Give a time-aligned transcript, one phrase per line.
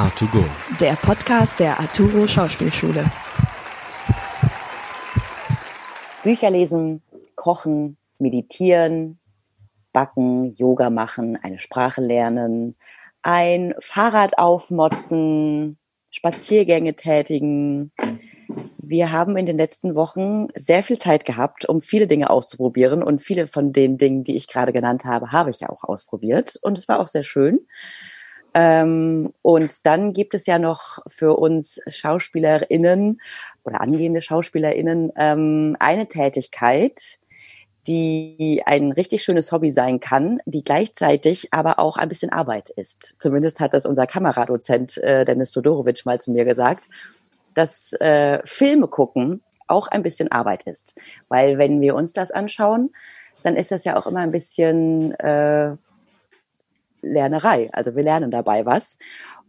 [0.00, 0.42] A2Go.
[0.80, 3.04] Der Podcast der Arturo Schauspielschule.
[6.24, 7.02] Bücher lesen,
[7.34, 9.18] kochen, meditieren,
[9.92, 12.76] backen, Yoga machen, eine Sprache lernen,
[13.20, 15.76] ein Fahrrad aufmotzen,
[16.10, 17.92] Spaziergänge tätigen.
[18.78, 23.02] Wir haben in den letzten Wochen sehr viel Zeit gehabt, um viele Dinge auszuprobieren.
[23.02, 26.58] Und viele von den Dingen, die ich gerade genannt habe, habe ich ja auch ausprobiert.
[26.62, 27.60] Und es war auch sehr schön.
[28.54, 33.20] Ähm, und dann gibt es ja noch für uns SchauspielerInnen
[33.64, 37.18] oder angehende SchauspielerInnen ähm, eine Tätigkeit,
[37.86, 43.16] die ein richtig schönes Hobby sein kann, die gleichzeitig aber auch ein bisschen Arbeit ist.
[43.18, 46.88] Zumindest hat das unser Kameradozent äh, Dennis Todorovic mal zu mir gesagt,
[47.54, 51.00] dass äh, Filme gucken auch ein bisschen Arbeit ist.
[51.28, 52.90] Weil wenn wir uns das anschauen,
[53.42, 55.76] dann ist das ja auch immer ein bisschen äh,
[57.02, 57.70] Lernerei.
[57.72, 58.98] Also wir lernen dabei was.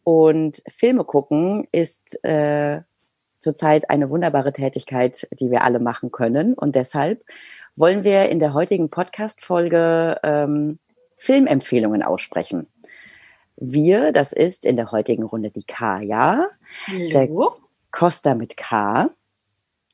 [0.03, 2.81] Und Filme gucken ist äh,
[3.39, 6.53] zurzeit eine wunderbare Tätigkeit, die wir alle machen können.
[6.53, 7.23] Und deshalb
[7.75, 10.79] wollen wir in der heutigen Podcast-Folge ähm,
[11.15, 12.67] Filmempfehlungen aussprechen.
[13.57, 16.47] Wir, das ist in der heutigen Runde die Kaya,
[16.87, 17.09] Hallo.
[17.11, 17.29] der
[17.91, 19.09] Costa mit K,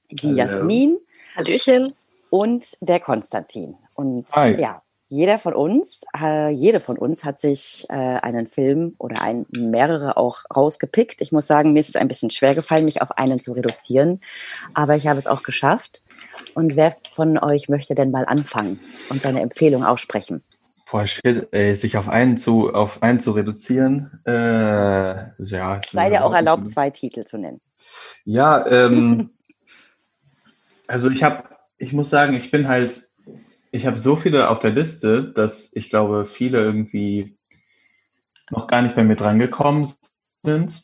[0.09, 0.37] die Hallo.
[0.37, 0.97] Jasmin
[1.35, 1.93] Hallöchen.
[2.29, 3.75] und der Konstantin.
[3.93, 4.59] Und Hi.
[4.59, 9.45] ja, jeder von uns, äh, jede von uns hat sich äh, einen Film oder ein,
[9.51, 11.21] mehrere auch rausgepickt.
[11.21, 14.19] Ich muss sagen, mir ist es ein bisschen schwer gefallen, mich auf einen zu reduzieren,
[14.73, 16.01] aber ich habe es auch geschafft.
[16.55, 20.43] Und wer von euch möchte denn mal anfangen und seine Empfehlung aussprechen?
[20.89, 25.79] Boah, shit, ey, sich auf einen zu, auf einen zu reduzieren, äh, ja.
[25.85, 27.61] Sei dir auch erlaubt, nicht- zwei Titel zu nennen.
[28.25, 29.31] Ja, ähm,
[30.87, 31.43] also ich habe,
[31.77, 33.06] ich muss sagen, ich bin halt,
[33.71, 37.37] ich habe so viele auf der Liste, dass ich glaube, viele irgendwie
[38.49, 39.89] noch gar nicht bei mir drangekommen
[40.43, 40.83] sind.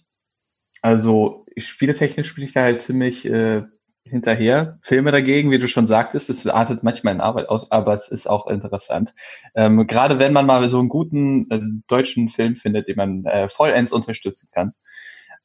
[0.82, 3.64] Also spieletechnisch spiele ich da halt ziemlich äh,
[4.06, 4.80] hinterher.
[4.82, 8.30] Filme dagegen, wie du schon sagtest, es artet manchmal in Arbeit aus, aber es ist
[8.30, 9.14] auch interessant.
[9.56, 13.50] Ähm, gerade wenn man mal so einen guten äh, deutschen Film findet, den man äh,
[13.50, 14.74] vollends unterstützen kann.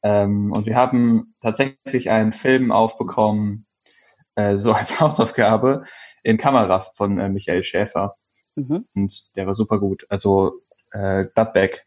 [0.02, 3.66] Ähm, und wir haben tatsächlich einen Film aufbekommen,
[4.34, 5.84] äh, so als Hausaufgabe,
[6.22, 8.16] in Kamera von äh, Michael Schäfer.
[8.54, 8.86] Mhm.
[8.94, 10.06] Und der war super gut.
[10.08, 10.62] Also
[10.92, 11.86] äh, Gladbeck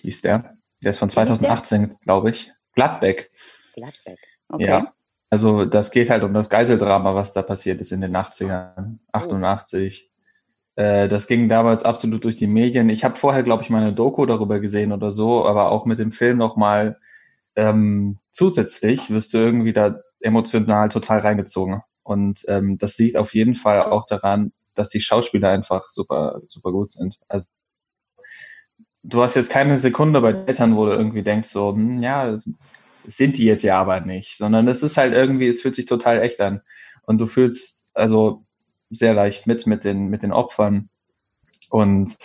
[0.00, 0.56] hieß der.
[0.82, 1.48] Der ist von Wie hieß der?
[1.48, 2.52] 2018, glaube ich.
[2.74, 3.30] Gladbeck.
[3.74, 4.18] Gladbeck.
[4.48, 4.66] Okay.
[4.66, 4.92] Ja.
[5.30, 10.10] Also das geht halt um das Geiseldrama, was da passiert ist in den 80ern, 88.
[10.76, 12.88] Äh, das ging damals absolut durch die Medien.
[12.88, 15.98] Ich habe vorher, glaube ich, mal eine Doku darüber gesehen oder so, aber auch mit
[15.98, 16.98] dem Film nochmal
[17.56, 21.82] ähm, zusätzlich wirst du irgendwie da emotional total reingezogen.
[22.08, 26.72] Und ähm, das liegt auf jeden Fall auch daran, dass die Schauspieler einfach super, super
[26.72, 27.18] gut sind.
[27.28, 27.44] Also
[29.02, 32.38] du hast jetzt keine Sekunde bei Eltern, wo du irgendwie denkst, so, hm, ja,
[33.06, 36.22] sind die jetzt ja aber nicht, sondern es ist halt irgendwie, es fühlt sich total
[36.22, 36.62] echt an.
[37.02, 38.46] Und du fühlst also
[38.88, 40.88] sehr leicht mit, mit den, mit den Opfern.
[41.68, 42.16] Und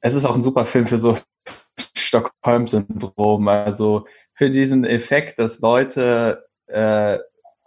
[0.00, 1.18] es ist auch ein super Film für so
[1.94, 7.18] Stockholm-Syndrom, also für diesen Effekt, dass Leute äh,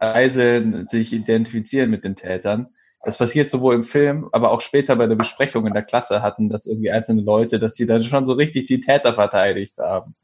[0.03, 2.67] eiseln, sich identifizieren mit den Tätern.
[3.03, 6.49] Das passiert sowohl im Film, aber auch später bei der Besprechung in der Klasse hatten
[6.49, 10.15] das irgendwie einzelne Leute, dass die dann schon so richtig die Täter verteidigt haben.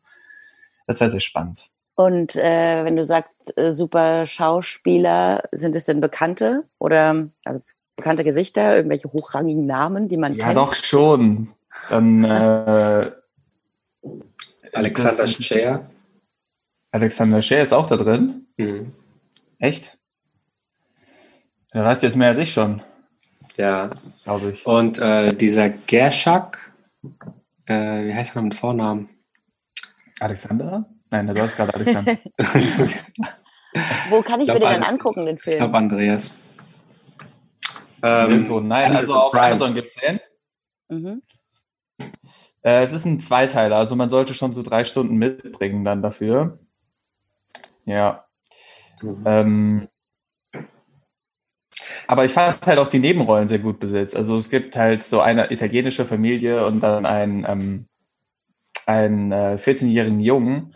[0.87, 1.69] Das war sehr spannend.
[1.95, 7.61] Und äh, wenn du sagst, äh, super Schauspieler, sind es denn Bekannte oder also
[7.97, 10.57] bekannte Gesichter, irgendwelche hochrangigen Namen, die man Ja, kennt?
[10.57, 11.49] doch schon.
[11.89, 13.11] Dann äh,
[14.73, 15.89] Alexander Scheer.
[16.91, 18.47] Alexander Scheer ist auch da drin.
[18.57, 18.93] Mhm.
[19.59, 19.97] Echt?
[21.73, 22.81] Der weiß jetzt mehr als ich schon,
[23.57, 23.91] Ja.
[24.23, 24.65] glaube ich.
[24.65, 26.73] Und äh, dieser Gershak,
[27.67, 29.09] äh, wie heißt er mit Vornamen?
[30.19, 30.85] Alexander?
[31.11, 32.17] Nein, du hast gerade Alexander.
[34.09, 35.57] Wo kann ich, Ich mir den dann angucken, den Ich Film?
[35.57, 36.31] glaube Andreas.
[38.01, 38.59] Irgendwo.
[38.61, 39.47] Nein, also auf Prime.
[39.47, 40.19] Amazon gibt es den.
[40.87, 41.21] Mhm.
[42.61, 46.59] Äh, es ist ein Zweiteiler, also man sollte schon so drei Stunden mitbringen dann dafür.
[47.85, 48.25] Ja.
[49.01, 49.23] Mhm.
[49.25, 49.87] Ähm,
[52.07, 54.15] aber ich fand halt auch die Nebenrollen sehr gut besetzt.
[54.15, 57.85] Also es gibt halt so eine italienische Familie und dann einen, ähm,
[58.85, 60.75] einen äh, 14-jährigen Jungen.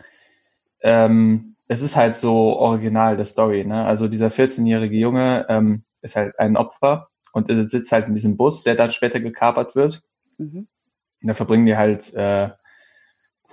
[0.80, 3.64] Ähm, es ist halt so original der Story.
[3.64, 3.84] Ne?
[3.84, 8.62] Also dieser 14-jährige Junge ähm, ist halt ein Opfer und sitzt halt in diesem Bus,
[8.62, 10.02] der dann später gekapert wird.
[10.38, 10.68] Mhm.
[11.22, 12.50] Und da verbringen die halt, äh,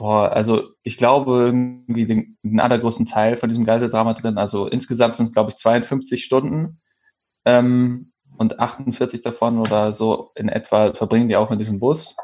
[0.02, 4.40] boah, also ich glaube irgendwie den, den allergrößten Teil von diesem Geiseldrama drin.
[4.40, 6.82] Also insgesamt sind es, glaube ich, 52 Stunden
[7.46, 12.16] ähm, und 48 davon oder so in etwa verbringen die auch in diesem Bus.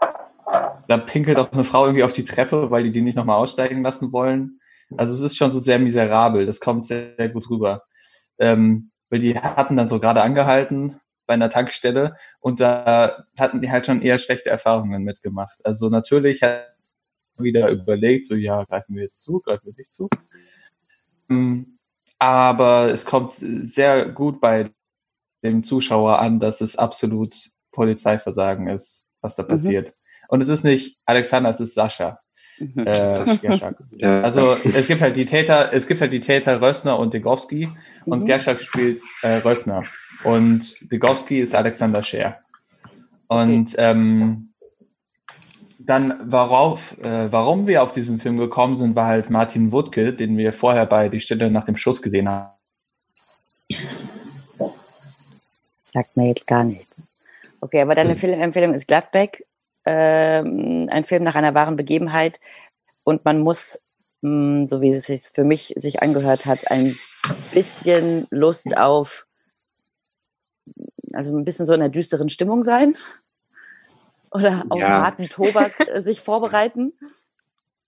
[0.88, 3.84] da pinkelt auch eine Frau irgendwie auf die Treppe, weil die die nicht nochmal aussteigen
[3.84, 4.60] lassen wollen.
[4.98, 6.48] Also es ist schon so sehr miserabel.
[6.48, 7.84] Das kommt sehr, sehr gut rüber.
[8.40, 13.70] Ähm, weil die hatten dann so gerade angehalten bei einer Tankstelle und da hatten die
[13.70, 15.64] halt schon eher schlechte Erfahrungen mitgemacht.
[15.64, 16.77] Also natürlich hat
[17.40, 20.10] wieder überlegt, so ja, greifen wir jetzt zu, greifen wir nicht zu.
[21.30, 21.78] Ähm,
[22.20, 24.72] aber es kommt sehr gut bei
[25.44, 27.36] dem Zuschauer an, dass es absolut
[27.72, 29.48] Polizeiversagen ist, was da mhm.
[29.50, 29.94] passiert.
[30.30, 32.20] Und es ist nicht Alexander, es ist Sascha.
[32.60, 32.88] Mhm.
[32.88, 33.36] Äh,
[33.98, 34.22] ja.
[34.22, 38.12] Also es gibt halt die Täter, es gibt halt die Täter Rössner und Degowski mhm.
[38.12, 39.84] und Gerschak spielt äh, Rössner
[40.24, 42.40] und Degowski ist Alexander Scher.
[43.28, 43.76] Und okay.
[43.78, 44.47] ähm,
[45.88, 50.38] dann, worauf, äh, warum wir auf diesen Film gekommen sind, war halt Martin Wuttke, den
[50.38, 52.52] wir vorher bei Die Stille nach dem Schuss gesehen haben.
[55.94, 57.04] Sagt mir jetzt gar nichts.
[57.62, 58.18] Okay, aber deine hm.
[58.18, 59.46] Filmempfehlung ist Gladbeck
[59.86, 62.40] ähm, ein Film nach einer wahren Begebenheit
[63.04, 63.82] und man muss,
[64.22, 66.98] mh, hm, so wie es sich für mich sich angehört hat, ein
[67.54, 69.26] bisschen Lust auf,
[71.14, 72.96] also ein bisschen so in einer düsteren Stimmung sein
[74.32, 75.04] oder auf ja.
[75.04, 76.94] harten Tobak äh, sich vorbereiten.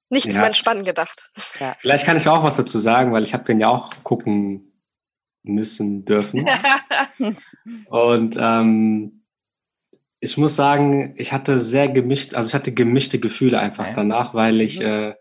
[0.10, 0.34] Nicht ja.
[0.34, 1.30] zum Entspannen gedacht.
[1.60, 1.76] Ja.
[1.80, 4.72] Vielleicht kann ich auch was dazu sagen, weil ich habe den ja auch gucken
[5.44, 6.48] müssen dürfen.
[7.90, 9.24] und ähm,
[10.20, 13.94] ich muss sagen, ich hatte sehr gemischt, also ich hatte gemischte Gefühle einfach ja.
[13.94, 14.86] danach, weil ich mhm.
[14.86, 15.14] äh,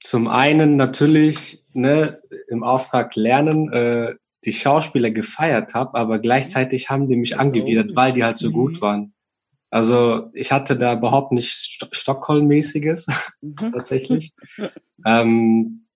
[0.00, 4.14] zum einen natürlich ne, im Auftrag lernen äh,
[4.44, 8.76] die Schauspieler gefeiert habe, aber gleichzeitig haben die mich angewidert, weil die halt so gut
[8.76, 8.80] mhm.
[8.80, 9.13] waren.
[9.74, 13.08] Also ich hatte da überhaupt nichts St Stockholm-mäßiges
[13.40, 13.56] mhm.
[13.72, 14.32] tatsächlich.
[15.04, 15.88] ähm,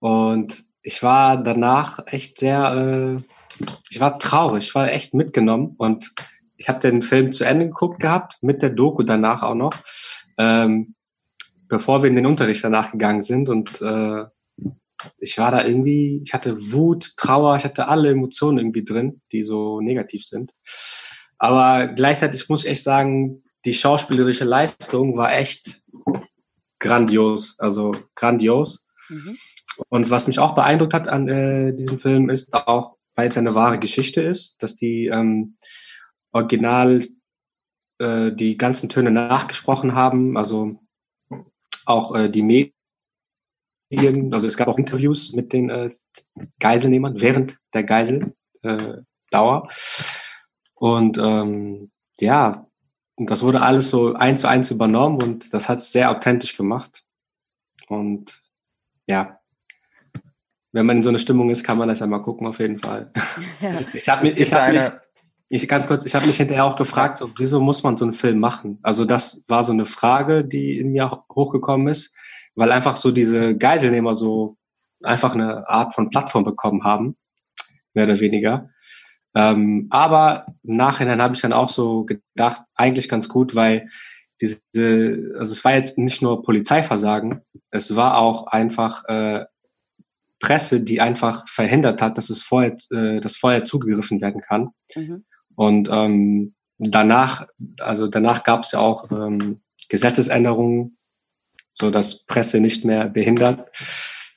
[0.00, 0.52] und
[0.82, 3.22] ich war danach echt sehr,
[3.62, 6.12] äh, ich war traurig, ich war echt mitgenommen und
[6.56, 9.74] ich habe den Film zu Ende geguckt gehabt, mit der Doku danach auch noch,
[10.36, 10.96] ähm,
[11.68, 13.48] bevor wir in den Unterricht danach gegangen sind.
[13.48, 14.24] Und äh,
[15.18, 19.44] ich war da irgendwie, ich hatte Wut, Trauer, ich hatte alle Emotionen irgendwie drin, die
[19.44, 20.52] so negativ sind.
[21.42, 25.82] Aber gleichzeitig muss ich echt sagen, die schauspielerische Leistung war echt
[26.78, 28.86] grandios, also grandios.
[29.08, 29.36] Mhm.
[29.88, 33.56] Und was mich auch beeindruckt hat an äh, diesem Film ist auch, weil es eine
[33.56, 35.56] wahre Geschichte ist, dass die ähm,
[36.30, 37.08] original
[37.98, 40.78] äh, die ganzen Töne nachgesprochen haben, also
[41.86, 42.72] auch äh, die
[43.90, 45.90] Medien, also es gab auch Interviews mit den äh,
[46.60, 48.28] Geiselnehmern während der Geiseldauer.
[49.72, 49.72] Äh,
[50.82, 52.66] und ähm, ja,
[53.14, 56.56] und das wurde alles so eins zu eins übernommen und das hat es sehr authentisch
[56.56, 57.04] gemacht.
[57.86, 58.32] Und
[59.06, 59.38] ja,
[60.72, 62.80] wenn man in so einer Stimmung ist, kann man das ja mal gucken, auf jeden
[62.80, 63.12] Fall.
[63.60, 63.78] Ja.
[63.94, 64.82] Ich habe mich, ich hab mich,
[65.50, 68.12] ich ganz kurz, ich habe mich hinterher auch gefragt, so, wieso muss man so einen
[68.12, 68.80] Film machen?
[68.82, 72.16] Also das war so eine Frage, die in mir hochgekommen ist,
[72.56, 74.56] weil einfach so diese Geiselnehmer so
[75.04, 77.16] einfach eine Art von Plattform bekommen haben,
[77.94, 78.70] mehr oder weniger.
[79.34, 83.88] Ähm, aber im Nachhinein habe ich dann auch so gedacht, eigentlich ganz gut, weil
[84.40, 84.60] diese,
[85.38, 89.44] also es war jetzt nicht nur Polizeiversagen, es war auch einfach äh,
[90.40, 94.70] Presse, die einfach verhindert hat, dass es vorher, äh, dass vorher zugegriffen werden kann.
[94.94, 95.24] Mhm.
[95.54, 97.46] Und ähm, danach,
[97.78, 100.94] also danach gab es ja auch ähm, Gesetzesänderungen,
[101.72, 103.70] so dass Presse nicht mehr behindert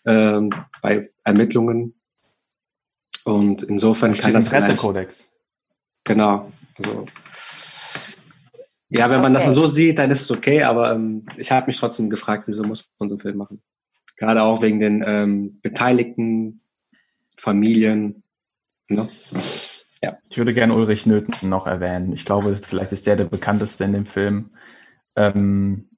[0.05, 1.95] ähm, bei Ermittlungen.
[3.25, 5.31] Und insofern da kann das Pressekodex.
[6.03, 6.51] Genau.
[6.77, 7.05] Also,
[8.89, 11.67] ja, wenn man das dann so sieht, dann ist es okay, aber ähm, ich habe
[11.67, 13.61] mich trotzdem gefragt, wieso muss man so einen Film machen?
[14.15, 16.61] Gerade auch wegen den ähm, beteiligten
[17.35, 18.23] Familien.
[18.87, 19.09] Ne?
[20.03, 20.17] Ja.
[20.29, 22.13] Ich würde gerne Ulrich Nöthen noch erwähnen.
[22.13, 24.51] Ich glaube, vielleicht ist der der bekannteste in dem Film.
[25.15, 25.89] Ähm,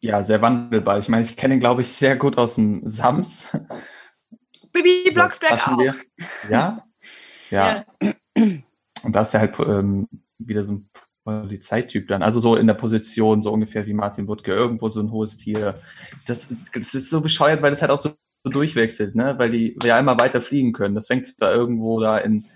[0.00, 0.98] ja, sehr wandelbar.
[0.98, 3.48] Ich meine, ich kenne ihn, glaube ich, sehr gut aus dem Sams.
[4.82, 5.80] Bibi Blocksberg auch.
[5.80, 5.94] Ja?
[6.50, 6.86] ja?
[7.50, 7.84] ja?
[9.02, 10.90] Und da ist er halt ähm, wieder so ein
[11.24, 12.22] Polizeityp dann.
[12.22, 15.78] Also so in der Position, so ungefähr wie Martin Wuttke, irgendwo so ein hohes Tier.
[16.26, 18.14] Das, das ist so bescheuert, weil das halt auch so
[18.44, 19.34] durchwechselt, ne?
[19.38, 20.94] Weil die ja immer weiter fliegen können.
[20.94, 22.46] Das fängt da irgendwo da in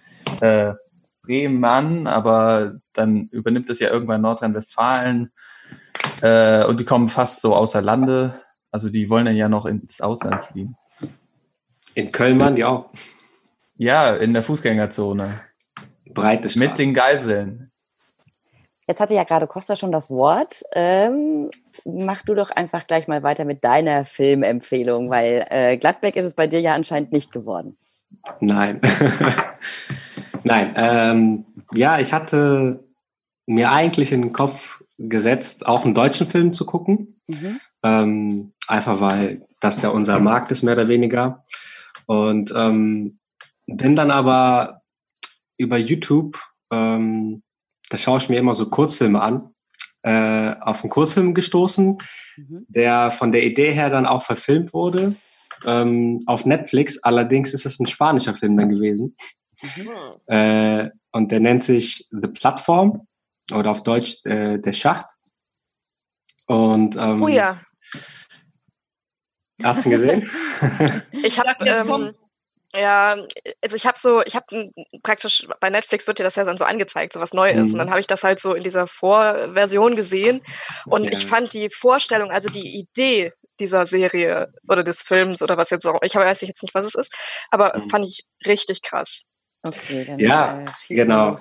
[0.41, 0.75] äh,
[1.23, 5.33] Bremen an, aber dann übernimmt es ja irgendwann Nordrhein-Westfalen
[6.23, 8.41] äh, und die kommen fast so außer Lande.
[8.71, 10.77] Also die wollen dann ja noch ins Ausland fliegen.
[11.95, 12.91] In Köln waren die auch.
[13.77, 15.41] Ja, in der Fußgängerzone.
[16.07, 16.59] Breite Straße.
[16.59, 17.71] Mit den Geiseln.
[18.87, 20.63] Jetzt hatte ja gerade Costa schon das Wort.
[20.73, 21.51] Ähm,
[21.85, 26.35] mach du doch einfach gleich mal weiter mit deiner Filmempfehlung, weil äh, Gladbeck ist es
[26.35, 27.77] bei dir ja anscheinend nicht geworden.
[28.41, 28.81] Nein.
[30.45, 32.85] Nein, ähm, ja, ich hatte
[33.47, 37.21] mir eigentlich in den Kopf gesetzt, auch einen deutschen Film zu gucken.
[37.29, 37.61] Mhm.
[37.83, 41.45] Ähm, einfach weil das ja unser Markt ist, mehr oder weniger.
[42.11, 43.21] Und ähm,
[43.69, 44.83] bin dann aber
[45.57, 46.41] über YouTube,
[46.73, 47.45] ähm,
[47.89, 49.55] da schaue ich mir immer so Kurzfilme an,
[50.03, 51.99] äh, auf einen Kurzfilm gestoßen,
[52.37, 52.67] mhm.
[52.67, 55.15] der von der Idee her dann auch verfilmt wurde
[55.65, 57.01] ähm, auf Netflix.
[57.05, 59.15] Allerdings ist es ein spanischer Film dann gewesen.
[59.77, 59.89] Mhm.
[60.27, 63.07] Äh, und der nennt sich The Platform
[63.53, 65.07] oder auf Deutsch äh, Der Schacht.
[66.49, 67.61] Und ähm, oh ja.
[69.63, 70.31] Hast du ihn gesehen?
[71.23, 72.15] ich habe ähm,
[72.75, 73.17] ja,
[73.63, 74.71] also ich habe so, ich habe
[75.03, 77.69] praktisch bei Netflix wird dir das ja dann so angezeigt, so was neu ist.
[77.69, 77.73] Mhm.
[77.73, 80.43] Und dann habe ich das halt so in dieser Vorversion gesehen.
[80.87, 81.11] Und ja.
[81.13, 85.87] ich fand die Vorstellung, also die Idee dieser Serie oder des Films oder was jetzt
[85.87, 87.15] auch, ich weiß jetzt nicht, was es ist,
[87.51, 87.91] aber mhm.
[87.91, 89.25] fand ich richtig krass.
[89.63, 91.37] Okay, dann ja, äh, genau.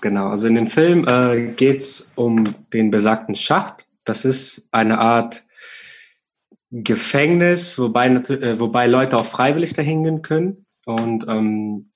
[0.00, 3.86] Genau, also in dem Film äh, geht es um den besagten Schacht.
[4.04, 5.44] Das ist eine Art
[6.72, 10.64] Gefängnis, wobei, äh, wobei Leute auch freiwillig dahin gehen können.
[10.86, 11.90] Und ähm,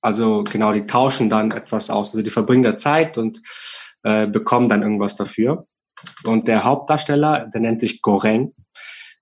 [0.00, 2.10] also genau, die tauschen dann etwas aus.
[2.10, 3.40] Also die verbringen da Zeit und
[4.02, 5.68] äh, bekommen dann irgendwas dafür.
[6.24, 8.52] Und der Hauptdarsteller, der nennt sich Goren,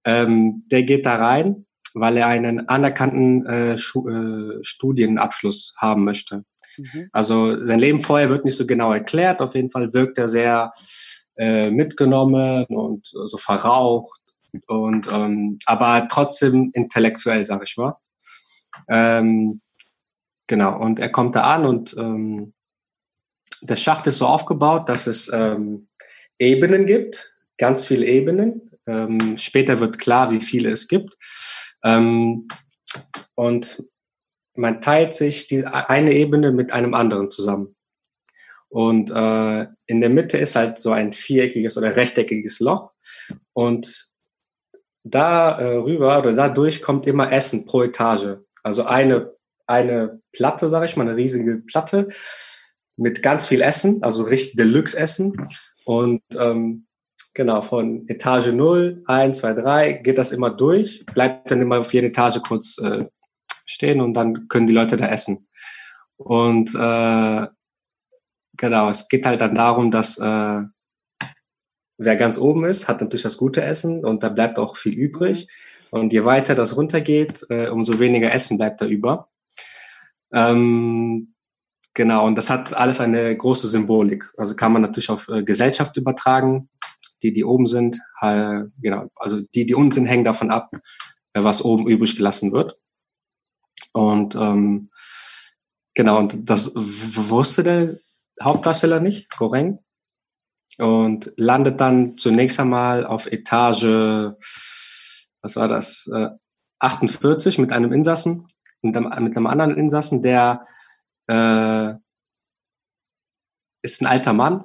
[0.05, 6.45] ähm, der geht da rein, weil er einen anerkannten äh, äh, Studienabschluss haben möchte.
[6.79, 7.09] Mhm.
[7.13, 9.43] Also sein Leben vorher wird nicht so genau erklärt.
[9.43, 10.73] Auf jeden Fall wirkt er sehr
[11.37, 14.21] äh, mitgenommen und so verraucht
[14.67, 17.97] und ähm, aber trotzdem intellektuell, sag ich mal.
[18.89, 19.61] Ähm,
[20.47, 22.55] genau, und er kommt da an und ähm,
[23.63, 25.89] der Schacht ist so aufgebaut, dass es ähm,
[26.39, 28.71] Ebenen gibt, ganz viele Ebenen.
[28.87, 31.17] Ähm, später wird klar, wie viele es gibt.
[31.83, 32.49] Ähm,
[33.35, 33.83] und
[34.55, 37.77] man teilt sich die eine Ebene mit einem anderen zusammen.
[38.69, 42.93] Und äh, in der Mitte ist halt so ein viereckiges oder rechteckiges Loch.
[43.53, 44.13] Und
[45.11, 48.39] da äh, rüber oder dadurch kommt immer Essen pro Etage.
[48.63, 49.33] Also eine,
[49.67, 52.09] eine Platte, sage ich mal, eine riesige Platte
[52.97, 55.49] mit ganz viel Essen, also richtig Deluxe-Essen.
[55.85, 56.87] Und ähm,
[57.35, 61.93] genau, von Etage 0, 1, 2, 3 geht das immer durch, bleibt dann immer auf
[61.95, 63.07] jeder Etage kurz äh,
[63.67, 65.47] stehen und dann können die Leute da essen.
[66.17, 67.47] Und äh,
[68.57, 70.63] genau, es geht halt dann darum, dass äh,
[71.99, 75.49] wer ganz oben ist, hat natürlich das gute Essen und da bleibt auch viel übrig.
[75.91, 79.29] Und je weiter das runtergeht, äh, umso weniger Essen bleibt da über.
[80.33, 81.35] Ähm,
[81.95, 84.33] genau, und das hat alles eine große Symbolik.
[84.37, 86.69] Also kann man natürlich auf äh, Gesellschaft übertragen.
[87.23, 90.71] Die, die oben sind, äh, genau, also die, die unten sind, hängen davon ab,
[91.33, 92.79] äh, was oben übrig gelassen wird.
[93.93, 94.91] Und ähm,
[95.95, 97.99] genau, und das wusste der
[98.43, 99.79] Hauptdarsteller nicht, Goreng
[100.79, 104.35] und landet dann zunächst einmal auf Etage,
[105.43, 106.31] was war das, äh,
[106.79, 108.47] 48 mit einem Insassen
[108.83, 110.67] und mit einem anderen Insassen, der
[111.29, 111.95] äh,
[113.83, 114.65] ist ein alter Mann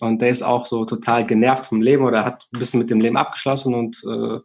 [0.00, 3.00] und der ist auch so total genervt vom Leben oder hat ein bisschen mit dem
[3.00, 4.40] Leben abgeschlossen und äh,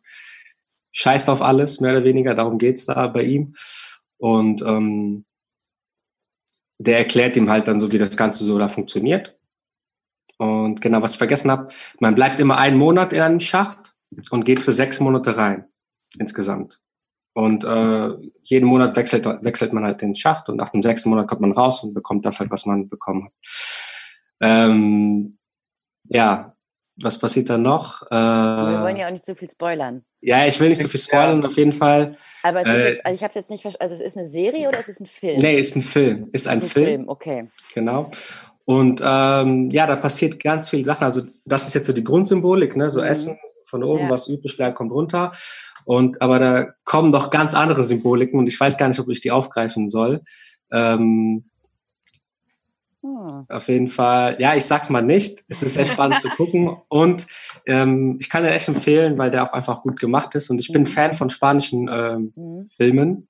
[0.91, 3.55] scheißt auf alles, mehr oder weniger, darum geht's da bei ihm.
[4.17, 5.25] Und ähm,
[6.79, 9.37] der erklärt ihm halt dann so, wie das Ganze so da funktioniert.
[10.37, 13.95] Und genau, was ich vergessen habe, man bleibt immer einen Monat in einem Schacht
[14.29, 15.65] und geht für sechs Monate rein
[16.17, 16.79] insgesamt.
[17.33, 18.09] Und äh,
[18.43, 21.51] jeden Monat wechselt, wechselt man halt den Schacht und nach dem sechsten Monat kommt man
[21.51, 23.33] raus und bekommt das halt, was man bekommen hat.
[24.41, 25.37] Ähm,
[26.05, 26.55] ja,
[26.99, 28.01] was passiert dann noch?
[28.09, 30.03] Äh, Wir wollen ja auch nicht so viel spoilern.
[30.21, 32.17] Ja, ich will nicht so viel spoilern, auf jeden Fall.
[32.41, 34.27] Aber es ist äh, jetzt, also ich habe jetzt nicht verstanden, also es ist eine
[34.27, 35.37] Serie oder es ist ein Film?
[35.37, 36.29] Nee, ist ein Film.
[36.31, 36.85] Ist ein, ist ein Film.
[36.85, 37.09] Film.
[37.09, 37.49] Okay.
[37.75, 38.09] Genau.
[38.69, 41.05] Und ähm, ja, da passiert ganz viel Sachen.
[41.05, 42.89] Also das ist jetzt so die Grundsymbolik, ne?
[42.89, 43.07] So mhm.
[43.07, 44.09] Essen von oben, ja.
[44.09, 45.31] was übrig bleibt, kommt runter.
[45.85, 49.21] Und aber da kommen noch ganz andere Symboliken und ich weiß gar nicht, ob ich
[49.21, 50.21] die aufgreifen soll.
[50.69, 51.45] Ähm,
[53.01, 53.45] hm.
[53.47, 55.45] Auf jeden Fall, ja, ich sag's mal nicht.
[55.47, 57.25] Es ist sehr spannend zu gucken und
[57.65, 60.73] ähm, ich kann den echt empfehlen, weil der auch einfach gut gemacht ist und ich
[60.73, 60.87] bin mhm.
[60.87, 62.69] Fan von spanischen ähm, mhm.
[62.75, 63.29] Filmen.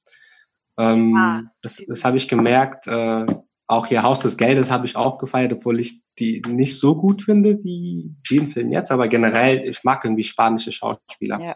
[0.80, 1.44] Ähm, ah.
[1.62, 2.88] Das, das habe ich gemerkt.
[2.88, 3.28] Äh,
[3.68, 7.24] auch hier Haus des Geldes habe ich auch gefeiert, obwohl ich die nicht so gut
[7.24, 8.92] finde wie den Film jetzt.
[8.92, 11.40] Aber generell, ich mag irgendwie spanische Schauspieler.
[11.40, 11.56] Ja.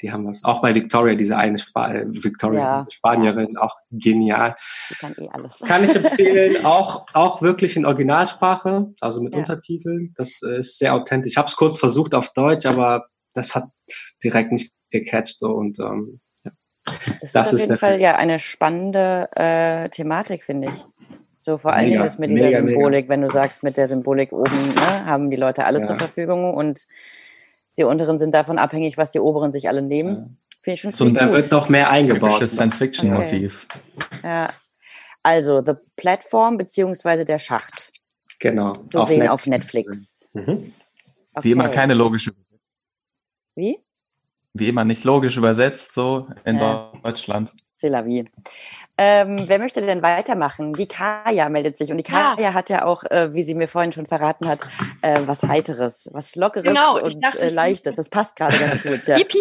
[0.00, 0.42] Die haben was.
[0.42, 2.86] Auch bei Victoria, diese eine Spa äh, Victoria, ja.
[2.90, 3.60] Spanierin, ja.
[3.60, 4.56] auch genial.
[4.90, 5.60] Die kann eh alles.
[5.60, 6.56] Kann ich empfehlen.
[6.64, 10.12] auch, auch wirklich in Originalsprache, also mit Untertiteln.
[10.16, 11.32] Das ist sehr authentisch.
[11.32, 13.68] Ich habe es kurz versucht auf Deutsch, aber das hat
[14.22, 16.52] direkt nicht gecatcht so und ähm, ja.
[17.20, 18.02] Das, das ist auf jeden Fall Film.
[18.02, 20.84] ja eine spannende äh, Thematik, finde ich.
[21.44, 23.08] So vor allem das mit dieser mega, Symbolik, mega.
[23.10, 25.88] wenn du sagst, mit der Symbolik oben ne, haben die Leute alles ja.
[25.88, 26.86] zur Verfügung und
[27.76, 30.38] die unteren sind davon abhängig, was die oberen sich alle nehmen.
[30.62, 32.40] Finde ich schon so, da wird noch mehr eingebaut.
[32.40, 33.68] Das Science-Fiction-Motiv.
[33.94, 34.08] Okay.
[34.22, 34.54] Ja.
[35.22, 37.92] Also, The Platform beziehungsweise der Schacht.
[38.38, 38.72] Genau.
[38.72, 39.30] Zu auf sehen Netflix.
[39.30, 40.30] auf Netflix.
[40.32, 40.72] Mhm.
[41.34, 41.44] Okay.
[41.44, 42.32] Wie immer keine logische.
[43.54, 43.80] Wie?
[44.54, 46.90] Wie immer nicht logisch übersetzt, so in ja.
[47.02, 47.52] Deutschland.
[47.76, 48.24] C'est la vie.
[48.96, 50.72] Ähm, wer möchte denn weitermachen?
[50.72, 51.90] Die Kaya meldet sich.
[51.90, 52.54] Und die Kaya ja.
[52.54, 54.60] hat ja auch, äh, wie sie mir vorhin schon verraten hat,
[55.02, 57.96] äh, was Heiteres, was Lockeres genau, und dachte, äh, Leichtes.
[57.96, 59.04] Das passt gerade ganz gut.
[59.06, 59.16] Ja.
[59.18, 59.38] Yippie!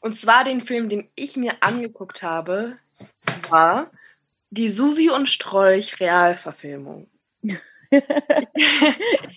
[0.00, 2.78] und zwar den Film, den ich mir angeguckt habe,
[3.48, 3.90] war
[4.50, 7.08] die Susi und Strolch Realverfilmung.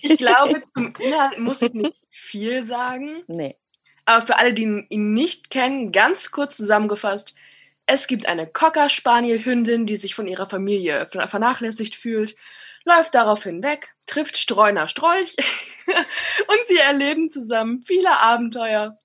[0.02, 3.24] ich glaube, zum Inhalt muss ich nicht viel sagen.
[3.26, 3.56] Nee.
[4.04, 7.34] Aber für alle, die ihn nicht kennen, ganz kurz zusammengefasst,
[7.86, 12.36] es gibt eine Cocker Spaniel Hündin, die sich von ihrer Familie vernachlässigt fühlt,
[12.84, 15.36] läuft daraufhin weg, trifft Streuner Strolch
[15.86, 18.98] und sie erleben zusammen viele Abenteuer.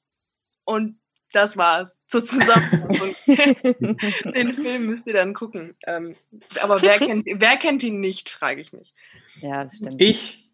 [0.63, 0.99] Und
[1.33, 3.15] das war's zur Zusammenfassung.
[4.33, 5.75] Den Film müsst ihr dann gucken.
[5.85, 6.13] Ähm,
[6.61, 8.93] aber wer kennt, wer kennt ihn nicht, frage ich mich.
[9.41, 10.01] Ja, das stimmt.
[10.01, 10.46] Ich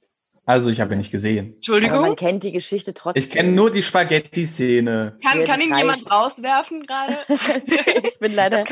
[0.46, 1.54] also ich habe ihn nicht gesehen.
[1.56, 1.98] Entschuldigung.
[1.98, 3.24] Aber man kennt die Geschichte trotzdem.
[3.24, 5.18] Ich kenne nur die Spaghetti-Szene.
[5.24, 7.18] Kann, kann ihn jemand rauswerfen gerade?
[8.04, 8.66] ich bin leider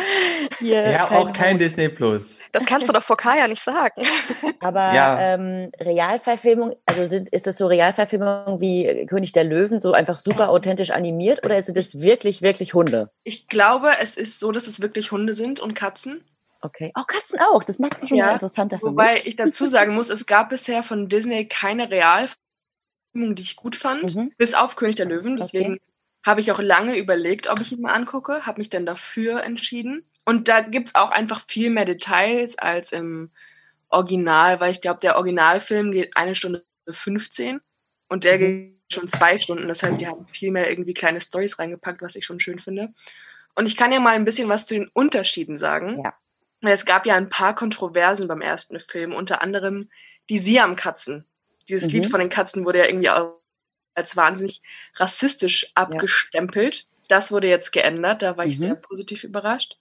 [0.59, 0.91] hier.
[0.91, 1.59] Ja, auch kein Haus.
[1.59, 2.39] Disney Plus.
[2.51, 4.03] Das kannst du doch vor Kaya nicht sagen.
[4.59, 5.35] Aber ja.
[5.35, 10.49] ähm, Realverfilmung, also sind, ist das so Realverfilmung wie König der Löwen, so einfach super
[10.49, 13.11] authentisch animiert oder ist es wirklich, wirklich Hunde?
[13.23, 16.21] Ich glaube, es ist so, dass es wirklich Hunde sind und Katzen.
[16.61, 16.91] Okay.
[16.93, 17.63] Auch oh, Katzen auch.
[17.63, 19.21] Das macht es schon ja, mal interessanter für wobei mich.
[19.21, 23.75] Wobei ich dazu sagen muss, es gab bisher von Disney keine Realfilmung, die ich gut
[23.75, 24.31] fand, mhm.
[24.37, 25.37] bis auf König der Löwen.
[25.37, 25.81] Deswegen okay.
[26.25, 30.05] habe ich auch lange überlegt, ob ich ihn mal angucke, habe mich dann dafür entschieden.
[30.23, 33.31] Und da gibt es auch einfach viel mehr Details als im
[33.89, 37.59] Original, weil ich glaube, der Originalfilm geht eine Stunde 15
[38.07, 38.39] und der mhm.
[38.39, 39.67] geht schon zwei Stunden.
[39.67, 42.93] Das heißt, die haben viel mehr irgendwie kleine Stories reingepackt, was ich schon schön finde.
[43.55, 46.01] Und ich kann ja mal ein bisschen was zu den Unterschieden sagen.
[46.03, 46.13] Ja.
[46.61, 49.89] Es gab ja ein paar Kontroversen beim ersten Film, unter anderem
[50.29, 51.25] die Siam-Katzen.
[51.67, 51.93] Dieses mhm.
[51.93, 53.09] Lied von den Katzen wurde ja irgendwie
[53.95, 54.61] als wahnsinnig
[54.95, 56.75] rassistisch abgestempelt.
[56.75, 56.83] Ja.
[57.07, 58.61] Das wurde jetzt geändert, da war ich mhm.
[58.61, 59.77] sehr positiv überrascht.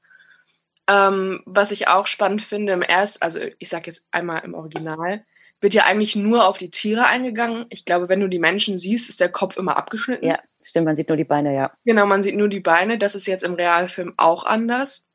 [0.88, 5.24] Ähm, was ich auch spannend finde, im ersten, also ich sage jetzt einmal im Original,
[5.60, 7.66] wird ja eigentlich nur auf die Tiere eingegangen.
[7.68, 10.26] Ich glaube, wenn du die Menschen siehst, ist der Kopf immer abgeschnitten.
[10.26, 11.70] Ja, stimmt, man sieht nur die Beine, ja.
[11.84, 12.98] Genau, man sieht nur die Beine.
[12.98, 15.06] Das ist jetzt im Realfilm auch anders.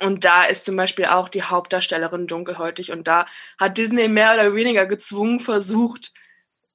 [0.00, 2.92] Und da ist zum Beispiel auch die Hauptdarstellerin dunkelhäutig.
[2.92, 3.26] Und da
[3.58, 6.12] hat Disney mehr oder weniger gezwungen versucht,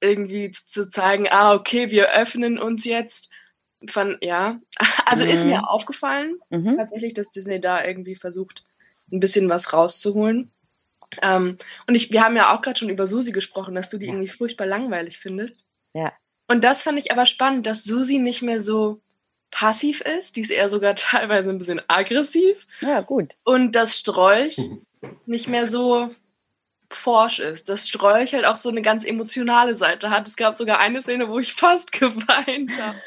[0.00, 3.28] irgendwie zu zeigen, ah, okay, wir öffnen uns jetzt.
[3.88, 4.60] Von, ja,
[5.06, 5.30] also mhm.
[5.30, 5.64] ist mir mhm.
[5.64, 6.76] aufgefallen, mhm.
[6.76, 8.64] tatsächlich, dass Disney da irgendwie versucht,
[9.12, 10.52] ein bisschen was rauszuholen.
[11.22, 14.06] Ähm, und ich, wir haben ja auch gerade schon über Susi gesprochen, dass du die
[14.06, 15.64] irgendwie furchtbar langweilig findest.
[15.94, 16.12] Ja.
[16.48, 19.00] Und das fand ich aber spannend, dass Susi nicht mehr so
[19.50, 22.66] passiv ist, die ist eher sogar teilweise ein bisschen aggressiv.
[22.80, 23.36] Ja, gut.
[23.44, 24.58] Und das Strolch
[25.26, 26.08] nicht mehr so
[26.90, 27.68] forsch ist.
[27.68, 30.26] Das Strolch halt auch so eine ganz emotionale Seite hat.
[30.26, 32.98] Es gab sogar eine Szene, wo ich fast geweint habe,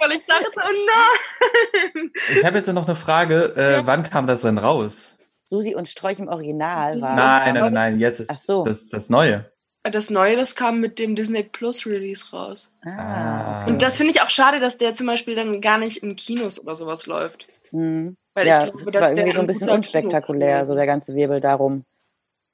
[0.00, 2.12] weil ich dachte, oh nein.
[2.34, 3.52] Ich habe jetzt noch eine Frage.
[3.56, 3.86] Äh, ja.
[3.86, 5.14] Wann kam das denn raus?
[5.44, 7.14] Susi und Strolch im Original war.
[7.14, 8.64] Nein, nein, nein, nein, jetzt ist so.
[8.64, 9.50] das, das Neue.
[9.90, 12.72] Das Neue, das kam mit dem Disney Plus Release raus.
[12.84, 13.66] Ah.
[13.66, 16.60] Und das finde ich auch schade, dass der zum Beispiel dann gar nicht in Kinos
[16.60, 17.46] oder sowas läuft.
[17.72, 18.16] Mhm.
[18.34, 21.40] Weil ja, ich glaube, das war irgendwie so ein bisschen unspektakulär, so der ganze Wirbel
[21.40, 21.84] darum.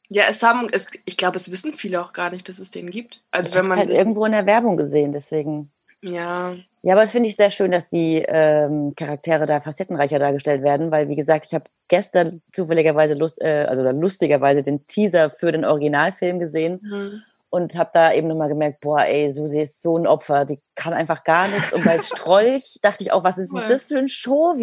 [0.08, 2.90] Ja, es haben, es, ich glaube, es wissen viele auch gar nicht, dass es den
[2.90, 3.22] gibt.
[3.30, 5.72] Also ich wenn man halt irgendwo in der Werbung gesehen, deswegen.
[6.02, 6.54] Ja.
[6.84, 10.90] Ja, aber das finde ich sehr schön, dass die ähm, Charaktere da facettenreicher dargestellt werden,
[10.90, 15.64] weil wie gesagt, ich habe gestern zufälligerweise Lust, äh, also lustigerweise den Teaser für den
[15.64, 17.22] Originalfilm gesehen mhm.
[17.50, 20.92] und habe da eben nochmal gemerkt, boah, ey, Susi ist so ein Opfer, die kann
[20.92, 21.72] einfach gar nichts.
[21.72, 24.56] Und bei Strolch dachte ich auch, was ist denn das für ein Show?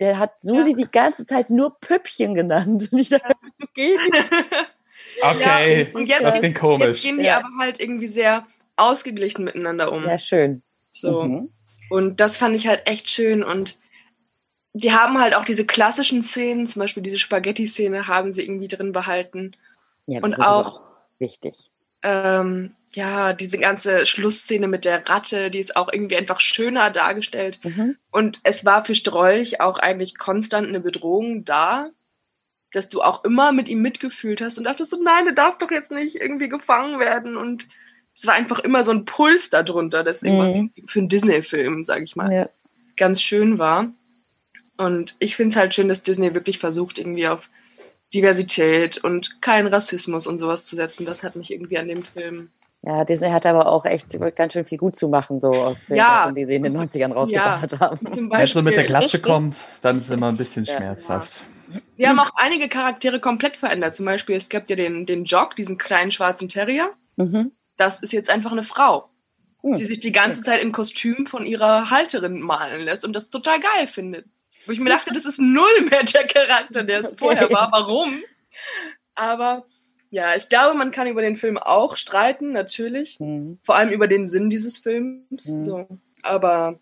[0.00, 0.76] Der hat Susi ja.
[0.76, 2.88] die ganze Zeit nur Püppchen genannt.
[2.90, 3.98] Und ich dachte, so geht
[5.22, 6.88] Okay, ja, und jetzt, das klingt komisch.
[6.88, 7.38] Jetzt gehen die ja.
[7.38, 8.44] aber halt irgendwie sehr
[8.76, 10.04] ausgeglichen miteinander um.
[10.04, 10.62] Ja, schön.
[10.90, 11.22] So.
[11.22, 11.50] Mhm.
[11.90, 13.42] Und das fand ich halt echt schön.
[13.42, 13.78] Und
[14.72, 18.92] die haben halt auch diese klassischen Szenen, zum Beispiel diese Spaghetti-Szene, haben sie irgendwie drin
[18.92, 19.56] behalten.
[20.06, 20.80] Ja, das und ist auch
[21.18, 21.70] wichtig.
[22.02, 27.60] Ähm, ja, diese ganze Schlussszene mit der Ratte, die ist auch irgendwie einfach schöner dargestellt.
[27.64, 27.96] Mhm.
[28.10, 31.90] Und es war für Strolch auch eigentlich konstant eine Bedrohung da,
[32.72, 35.70] dass du auch immer mit ihm mitgefühlt hast und dachtest so, nein, der darf doch
[35.70, 37.68] jetzt nicht irgendwie gefangen werden und
[38.14, 40.72] es war einfach immer so ein Puls darunter, das mhm.
[40.86, 42.46] für einen Disney-Film, sage ich mal, ja.
[42.96, 43.88] ganz schön war.
[44.76, 47.48] Und ich finde es halt schön, dass Disney wirklich versucht, irgendwie auf
[48.12, 51.06] Diversität und keinen Rassismus und sowas zu setzen.
[51.06, 52.50] Das hat mich irgendwie an dem Film.
[52.82, 55.96] Ja, Disney hat aber auch echt ganz schön viel gut zu machen, so aus den
[55.96, 56.22] ja.
[56.22, 57.80] Sachen, die sie in den 90ern rausgebracht ja.
[57.80, 57.98] haben.
[58.02, 60.76] Wenn es so mit der Klatsche kommt, dann ist es immer ein bisschen ja.
[60.76, 61.40] schmerzhaft.
[61.96, 63.94] Wir haben auch einige Charaktere komplett verändert.
[63.94, 66.90] Zum Beispiel, es gibt ja den, den Jock, diesen kleinen schwarzen Terrier.
[67.16, 67.52] Mhm.
[67.76, 69.10] Das ist jetzt einfach eine Frau,
[69.62, 69.74] mhm.
[69.74, 73.60] die sich die ganze Zeit im Kostüm von ihrer Halterin malen lässt und das total
[73.60, 74.26] geil findet.
[74.66, 77.16] Wo ich mir dachte, das ist null mehr der Charakter, der es okay.
[77.18, 77.70] vorher war.
[77.72, 78.22] Warum?
[79.14, 79.66] Aber
[80.10, 83.18] ja, ich glaube, man kann über den Film auch streiten, natürlich.
[83.18, 83.58] Mhm.
[83.64, 85.46] Vor allem über den Sinn dieses Films.
[85.46, 85.62] Mhm.
[85.62, 85.88] So.
[86.22, 86.78] Aber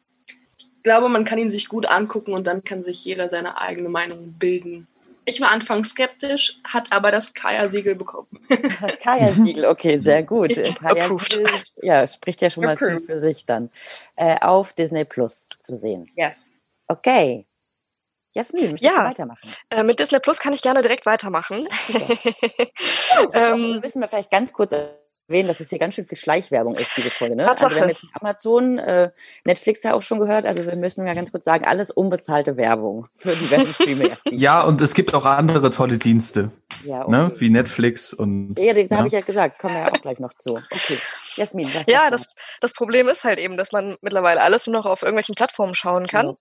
[0.58, 3.88] ich glaube, man kann ihn sich gut angucken und dann kann sich jeder seine eigene
[3.88, 4.86] Meinung bilden.
[5.24, 8.28] Ich war anfangs skeptisch, hat aber das Kaya-Siegel bekommen.
[8.80, 10.54] Das Kaya-Siegel, okay, sehr gut.
[10.54, 11.46] Kaya-Siegel,
[11.82, 13.70] ja, spricht ja schon mal viel für sich dann.
[14.16, 16.10] Äh, auf Disney Plus zu sehen.
[16.16, 16.36] Yes.
[16.88, 17.46] Okay.
[18.34, 19.54] Jasmin, möchtest ja, du weitermachen?
[19.70, 21.68] Äh, mit Disney Plus kann ich gerne direkt weitermachen.
[23.34, 24.72] ähm, müssen wir vielleicht ganz kurz
[25.32, 27.36] erwähnen, dass es hier ganz schön viel Schleichwerbung ist, diese Folge.
[27.36, 27.48] Ne?
[27.48, 29.10] Also wir haben jetzt Amazon, äh,
[29.44, 30.44] Netflix ja auch schon gehört.
[30.44, 34.12] Also wir müssen ja ganz kurz sagen, alles unbezahlte Werbung für diverse Streaming.
[34.30, 36.50] ja, und es gibt auch andere tolle Dienste,
[36.84, 37.04] ja, ne?
[37.04, 37.10] okay.
[37.10, 37.32] ne?
[37.38, 38.58] wie Netflix und.
[38.58, 38.96] Ja, da ja.
[38.96, 40.56] habe ich ja gesagt, kommen wir ja auch gleich noch zu.
[40.56, 40.98] Okay.
[41.36, 42.26] Jasmin, was Ja, das,
[42.60, 46.06] das Problem ist halt eben, dass man mittlerweile alles nur noch auf irgendwelchen Plattformen schauen
[46.06, 46.36] kann.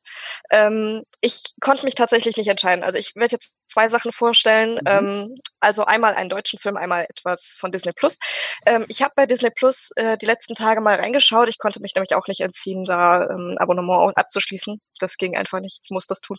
[0.51, 0.67] Ja.
[0.67, 2.83] Ähm, ich konnte mich tatsächlich nicht entscheiden.
[2.83, 4.75] Also ich werde jetzt zwei Sachen vorstellen.
[4.75, 4.81] Mhm.
[4.85, 8.17] Ähm, also einmal einen deutschen Film, einmal etwas von Disney Plus.
[8.65, 11.49] Ähm, ich habe bei Disney Plus äh, die letzten Tage mal reingeschaut.
[11.49, 14.81] Ich konnte mich nämlich auch nicht entziehen, da ähm, Abonnement abzuschließen.
[14.99, 15.79] Das ging einfach nicht.
[15.83, 16.37] Ich muss das tun.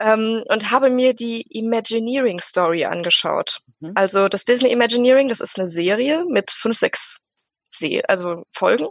[0.00, 3.60] Ähm, und habe mir die Imagineering Story angeschaut.
[3.80, 3.92] Mhm.
[3.94, 7.18] Also das Disney Imagineering, das ist eine Serie mit fünf, sechs
[7.70, 8.88] See, also Folgen,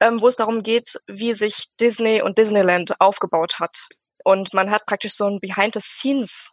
[0.00, 3.86] ähm, wo es darum geht, wie sich Disney und Disneyland aufgebaut hat.
[4.24, 6.52] Und man hat praktisch so ein Behind the Scenes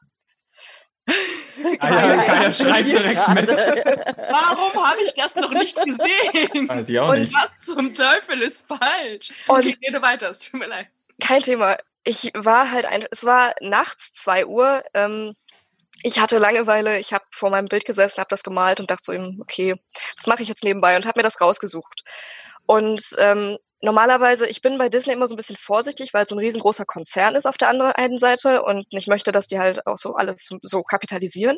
[1.80, 3.48] Kaya, Kaya schreibt direkt mit.
[4.30, 6.70] Warum habe ich das noch nicht gesehen?
[6.70, 7.34] Weiß ich auch Und nicht.
[7.34, 9.32] was zum Teufel ist falsch?
[9.48, 10.88] Und okay, rede weiter, es tut mir leid.
[11.22, 11.78] Kein Thema.
[12.04, 14.84] Ich war halt ein, es war nachts zwei Uhr.
[14.94, 15.36] Ähm,
[16.04, 19.14] ich hatte Langeweile, ich habe vor meinem Bild gesessen, habe das gemalt und dachte so,
[19.42, 19.76] okay,
[20.16, 22.04] das mache ich jetzt nebenbei und habe mir das rausgesucht.
[22.66, 26.36] Und ähm, normalerweise, ich bin bei Disney immer so ein bisschen vorsichtig, weil es so
[26.36, 29.86] ein riesengroßer Konzern ist auf der anderen einen Seite und ich möchte, dass die halt
[29.88, 31.58] auch so alles so, so kapitalisieren.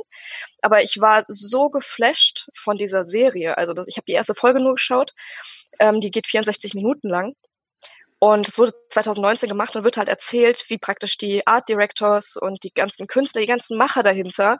[0.61, 3.57] Aber ich war so geflasht von dieser Serie.
[3.57, 5.13] Also das, ich habe die erste Folge nur geschaut.
[5.79, 7.35] Ähm, die geht 64 Minuten lang.
[8.23, 12.63] Und es wurde 2019 gemacht und wird halt erzählt, wie praktisch die Art Directors und
[12.63, 14.59] die ganzen Künstler, die ganzen Macher dahinter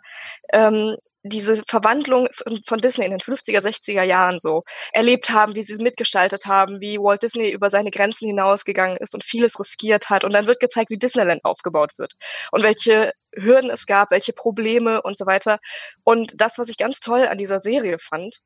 [0.52, 2.28] ähm, diese Verwandlung
[2.65, 6.82] von Disney in den 50er, 60er Jahren so erlebt haben, wie sie es mitgestaltet haben,
[6.82, 10.24] wie Walt Disney über seine Grenzen hinausgegangen ist und vieles riskiert hat.
[10.24, 12.13] Und dann wird gezeigt, wie Disneyland aufgebaut wird
[12.52, 15.60] und welche Hürden es gab, welche Probleme und so weiter.
[16.04, 18.39] Und das, was ich ganz toll an dieser Serie fand,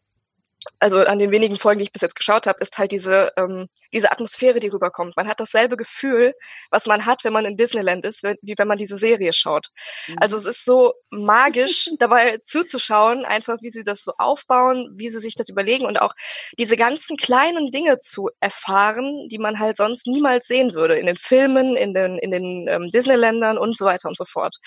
[0.80, 3.67] also an den wenigen Folgen, die ich bis jetzt geschaut habe, ist halt diese, ähm,
[3.93, 5.15] diese Atmosphäre, die rüberkommt.
[5.15, 6.34] Man hat dasselbe Gefühl,
[6.71, 9.67] was man hat, wenn man in Disneyland ist, wie wenn man diese Serie schaut.
[10.08, 10.17] Mhm.
[10.19, 15.19] Also es ist so magisch, dabei zuzuschauen, einfach wie sie das so aufbauen, wie sie
[15.19, 16.13] sich das überlegen und auch
[16.60, 21.17] diese ganzen kleinen Dinge zu erfahren, die man halt sonst niemals sehen würde in den
[21.17, 24.58] Filmen, in den, in den ähm, Disneyländern und so weiter und so fort.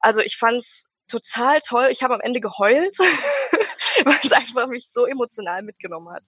[0.00, 1.88] Also ich fand's total toll.
[1.90, 2.96] Ich habe am Ende geheult,
[4.04, 6.26] weil es einfach mich so emotional mitgenommen hat.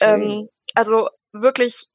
[0.00, 1.86] Ähm, also wirklich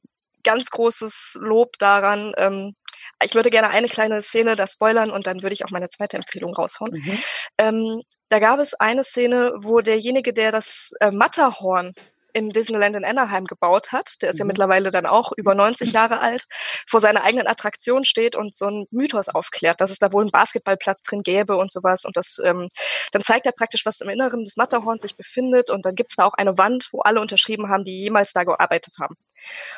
[0.43, 2.33] ganz großes Lob daran.
[2.37, 2.75] Ähm,
[3.23, 6.17] ich würde gerne eine kleine Szene da spoilern und dann würde ich auch meine zweite
[6.17, 6.91] Empfehlung raushauen.
[6.91, 7.19] Mhm.
[7.57, 11.93] Ähm, da gab es eine Szene, wo derjenige, der das äh, Matterhorn
[12.35, 14.39] im Disneyland in Anaheim gebaut hat, der ist mhm.
[14.39, 16.43] ja mittlerweile dann auch über 90 Jahre alt,
[16.85, 20.31] vor seiner eigenen Attraktion steht und so einen Mythos aufklärt, dass es da wohl einen
[20.31, 22.03] Basketballplatz drin gäbe und sowas.
[22.03, 22.67] Und das, ähm,
[23.13, 25.69] dann zeigt er praktisch, was im Inneren des Matterhorns sich befindet.
[25.69, 28.95] Und dann gibt's da auch eine Wand, wo alle unterschrieben haben, die jemals da gearbeitet
[28.99, 29.15] haben.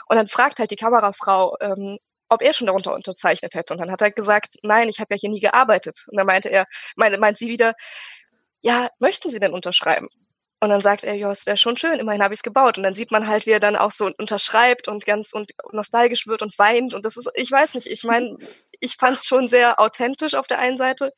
[0.08, 3.74] Und dann fragt halt die Kamerafrau, ähm, ob er schon darunter unterzeichnet hätte.
[3.74, 6.06] Und dann hat er gesagt, nein, ich habe ja hier nie gearbeitet.
[6.08, 6.66] Und dann meinte er,
[6.96, 7.74] meint, meint sie wieder,
[8.62, 10.08] ja, möchten Sie denn unterschreiben?
[10.60, 12.78] Und dann sagt er, ja, es wäre schon schön, immerhin habe ich es gebaut.
[12.78, 16.26] Und dann sieht man halt, wie er dann auch so unterschreibt und ganz und nostalgisch
[16.26, 16.96] wird und weint.
[16.96, 18.38] Und das ist, ich weiß nicht, ich meine,
[18.80, 21.14] ich fand es schon sehr authentisch auf der einen Seite.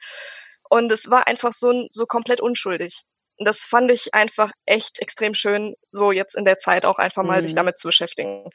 [0.70, 3.02] Und es war einfach so, so komplett unschuldig.
[3.38, 7.24] Und das fand ich einfach echt extrem schön, so jetzt in der Zeit auch einfach
[7.24, 7.46] mal mhm.
[7.46, 8.50] sich damit zu beschäftigen.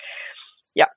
[0.74, 0.88] Ja.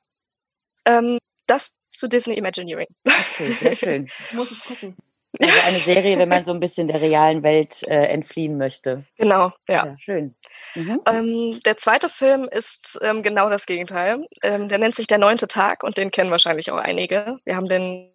[0.86, 2.88] Ähm, das zu Disney Imagineering.
[3.06, 4.10] Okay, sehr schön.
[4.34, 4.98] Muss es gucken.
[5.40, 9.06] Also eine Serie, wenn man so ein bisschen der realen Welt äh, entfliehen möchte.
[9.18, 9.86] Genau, ja.
[9.86, 10.36] ja schön.
[10.76, 11.02] Mhm.
[11.06, 14.26] Ähm, der zweite Film ist ähm, genau das Gegenteil.
[14.42, 17.38] Ähm, der nennt sich Der neunte Tag und den kennen wahrscheinlich auch einige.
[17.46, 18.14] Wir haben den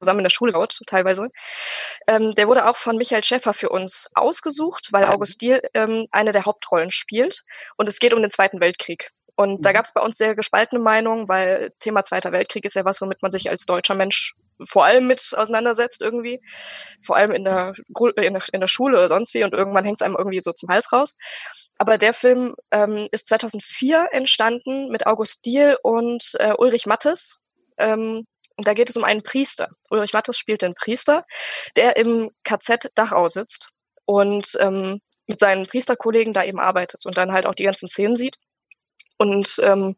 [0.00, 1.30] zusammen in der Schule gebaut, teilweise.
[2.06, 6.32] Ähm, der wurde auch von Michael Schäffer für uns ausgesucht, weil August Diel ähm, eine
[6.32, 7.42] der Hauptrollen spielt.
[7.76, 9.10] Und es geht um den Zweiten Weltkrieg.
[9.36, 9.62] Und mhm.
[9.62, 13.00] da gab es bei uns sehr gespaltene Meinungen, weil Thema Zweiter Weltkrieg ist ja was,
[13.00, 16.40] womit man sich als deutscher Mensch vor allem mit auseinandersetzt irgendwie.
[17.02, 17.74] Vor allem in der,
[18.16, 19.44] in der, in der Schule oder sonst wie.
[19.44, 21.16] Und irgendwann hängt es einem irgendwie so zum Hals raus.
[21.78, 27.38] Aber der Film ähm, ist 2004 entstanden mit August Diel und äh, Ulrich Mattes.
[27.76, 29.68] Ähm, und da geht es um einen Priester.
[29.90, 31.26] Ulrich Mattes spielt den Priester,
[31.76, 33.68] der im KZ Dachau sitzt
[34.06, 38.16] und ähm, mit seinen Priesterkollegen da eben arbeitet und dann halt auch die ganzen Szenen
[38.16, 38.38] sieht.
[39.18, 39.96] Und ähm,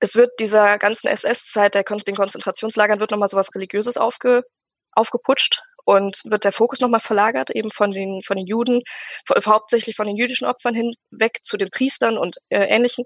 [0.00, 4.44] es wird dieser ganzen SS-Zeit, der den Konzentrationslagern, wird nochmal sowas Religiöses aufge,
[4.92, 8.82] aufgeputscht und wird der Fokus nochmal verlagert, eben von den, von den Juden,
[9.28, 13.04] hauptsächlich von den jüdischen Opfern hinweg zu den Priestern und äh, Ähnlichen.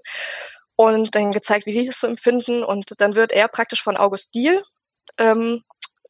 [0.75, 2.63] Und dann gezeigt, wie die das so empfinden.
[2.63, 4.63] Und dann wird er praktisch von August Diehl,
[5.17, 5.63] ähm,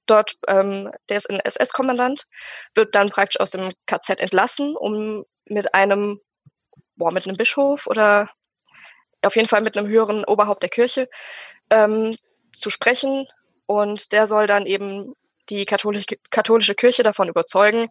[0.06, 2.26] dort, ähm, der ist ein SS-Kommandant,
[2.76, 6.22] wird dann praktisch aus dem KZ entlassen, um mit einem,
[6.96, 8.30] boah, mit einem Bischof oder
[9.24, 11.10] auf jeden Fall mit einem höheren Oberhaupt der Kirche
[11.70, 12.16] ähm,
[12.54, 13.28] zu sprechen.
[13.66, 15.14] Und der soll dann eben
[15.50, 17.88] die katholische, katholische Kirche davon überzeugen,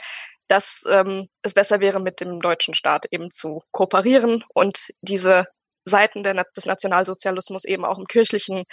[0.48, 5.46] dass ähm, es besser wäre, mit dem deutschen Staat eben zu kooperieren und diese
[5.84, 8.64] Seiten der, des Nationalsozialismus eben auch im kirchlichen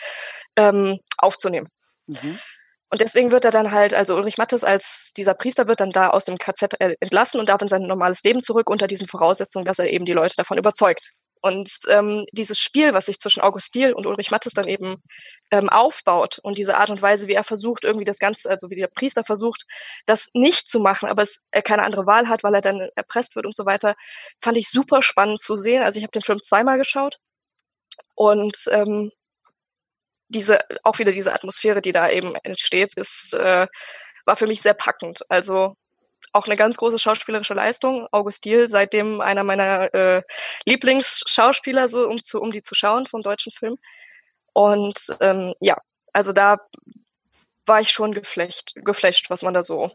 [0.55, 1.67] ähm, aufzunehmen.
[2.07, 2.39] Mhm.
[2.89, 6.09] Und deswegen wird er dann halt, also Ulrich Mattes als dieser Priester wird dann da
[6.09, 9.79] aus dem KZ entlassen und darf in sein normales Leben zurück unter diesen Voraussetzungen, dass
[9.79, 11.11] er eben die Leute davon überzeugt.
[11.47, 15.01] Und ähm, dieses Spiel, was sich zwischen August Diel und Ulrich Mattes dann eben
[15.51, 18.75] ähm, aufbaut und diese Art und Weise, wie er versucht, irgendwie das Ganze, also wie
[18.75, 19.65] der Priester versucht,
[20.05, 23.35] das nicht zu machen, aber es, er keine andere Wahl hat, weil er dann erpresst
[23.35, 23.95] wird und so weiter,
[24.41, 25.83] fand ich super spannend zu sehen.
[25.83, 27.17] Also ich habe den Film zweimal geschaut
[28.15, 29.11] und ähm,
[30.29, 33.67] diese auch wieder diese Atmosphäre, die da eben entsteht, ist äh,
[34.25, 35.21] war für mich sehr packend.
[35.29, 35.75] Also
[36.37, 38.07] auch eine ganz große schauspielerische Leistung.
[38.11, 40.21] August Diel, seitdem einer meiner äh,
[40.65, 43.77] Lieblingsschauspieler, so um, zu, um die zu schauen vom deutschen Film.
[44.53, 45.77] Und ähm, ja,
[46.13, 46.57] also da
[47.65, 49.91] war ich schon geflecht, geflecht, was man da so,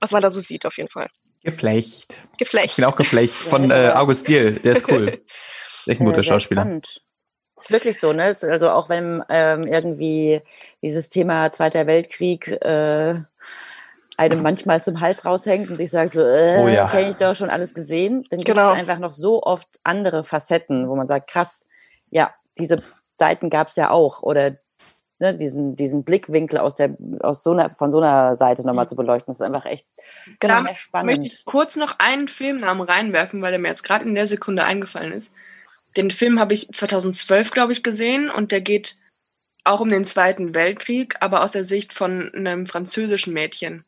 [0.00, 1.08] was man da so sieht, auf jeden Fall.
[1.42, 2.14] Geflecht.
[2.38, 2.70] Geflecht.
[2.70, 5.06] Ich bin auch geflecht von äh, August Diel, der ist cool.
[5.86, 6.62] Echt ein guter ja, Schauspieler.
[6.62, 7.02] Spannend.
[7.58, 8.24] Ist wirklich so, ne?
[8.24, 10.42] Also auch wenn ähm, irgendwie
[10.82, 13.22] dieses Thema Zweiter Weltkrieg äh,
[14.16, 16.88] einem manchmal zum Hals raushängt und sich sagt so, äh, oh ja.
[16.88, 18.72] kenne ich doch schon alles gesehen, dann gibt genau.
[18.72, 21.68] es einfach noch so oft andere Facetten, wo man sagt, krass,
[22.10, 22.82] ja, diese
[23.14, 24.56] Seiten gab es ja auch oder
[25.18, 28.90] ne, diesen, diesen Blickwinkel aus der, aus so einer, von so einer Seite nochmal mhm.
[28.90, 29.86] zu beleuchten, das ist einfach echt
[30.40, 30.62] genau.
[30.62, 31.18] Da spannend.
[31.18, 34.64] möchte ich kurz noch einen Filmnamen reinwerfen, weil der mir jetzt gerade in der Sekunde
[34.64, 35.32] eingefallen ist.
[35.96, 38.96] Den Film habe ich 2012, glaube ich, gesehen und der geht
[39.64, 43.84] auch um den Zweiten Weltkrieg, aber aus der Sicht von einem französischen Mädchen.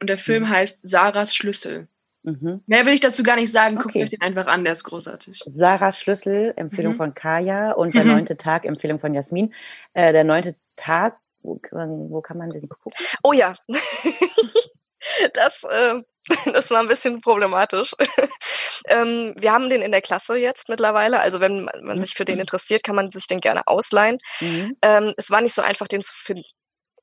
[0.00, 0.50] Und der Film mhm.
[0.50, 1.88] heißt Sarahs Schlüssel.
[2.22, 2.62] Mhm.
[2.66, 3.76] Mehr will ich dazu gar nicht sagen.
[3.76, 4.04] Guckt okay.
[4.04, 5.42] euch den einfach an, der ist großartig.
[5.54, 6.96] Sarahs Schlüssel, Empfehlung mhm.
[6.96, 8.12] von Kaya und der mhm.
[8.12, 9.54] neunte Tag, Empfehlung von Jasmin.
[9.94, 12.92] Äh, der neunte Tag, wo, wo, kann man den gucken?
[13.22, 13.56] Oh ja.
[15.34, 16.02] das, äh,
[16.52, 17.94] das war ein bisschen problematisch.
[18.88, 21.20] ähm, wir haben den in der Klasse jetzt mittlerweile.
[21.20, 22.42] Also wenn man sich für den mhm.
[22.42, 24.18] interessiert, kann man sich den gerne ausleihen.
[24.40, 24.76] Mhm.
[24.82, 26.44] Ähm, es war nicht so einfach, den zu finden.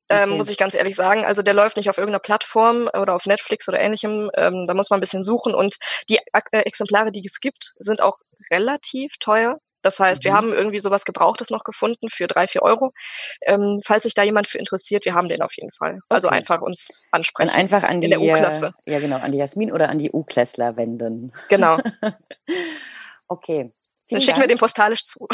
[0.09, 0.37] Ähm, okay.
[0.37, 1.25] muss ich ganz ehrlich sagen.
[1.25, 4.29] Also der läuft nicht auf irgendeiner Plattform oder auf Netflix oder ähnlichem.
[4.35, 5.55] Ähm, da muss man ein bisschen suchen.
[5.55, 5.77] Und
[6.09, 6.19] die
[6.51, 8.17] äh, Exemplare, die es gibt, sind auch
[8.51, 9.59] relativ teuer.
[9.83, 10.25] Das heißt, mhm.
[10.25, 12.93] wir haben irgendwie sowas Gebrauchtes noch gefunden für drei, vier Euro.
[13.41, 15.99] Ähm, falls sich da jemand für interessiert, wir haben den auf jeden Fall.
[16.09, 16.37] Also okay.
[16.37, 17.51] einfach uns ansprechen.
[17.51, 18.73] Dann einfach an die U-Klasse.
[18.85, 21.31] Ja, genau, an die Jasmin oder an die U-Klässler wenden.
[21.49, 21.77] Genau.
[23.27, 23.71] okay.
[24.07, 24.43] Vielen Dann schicken Dank.
[24.43, 25.27] wir den postalisch zu.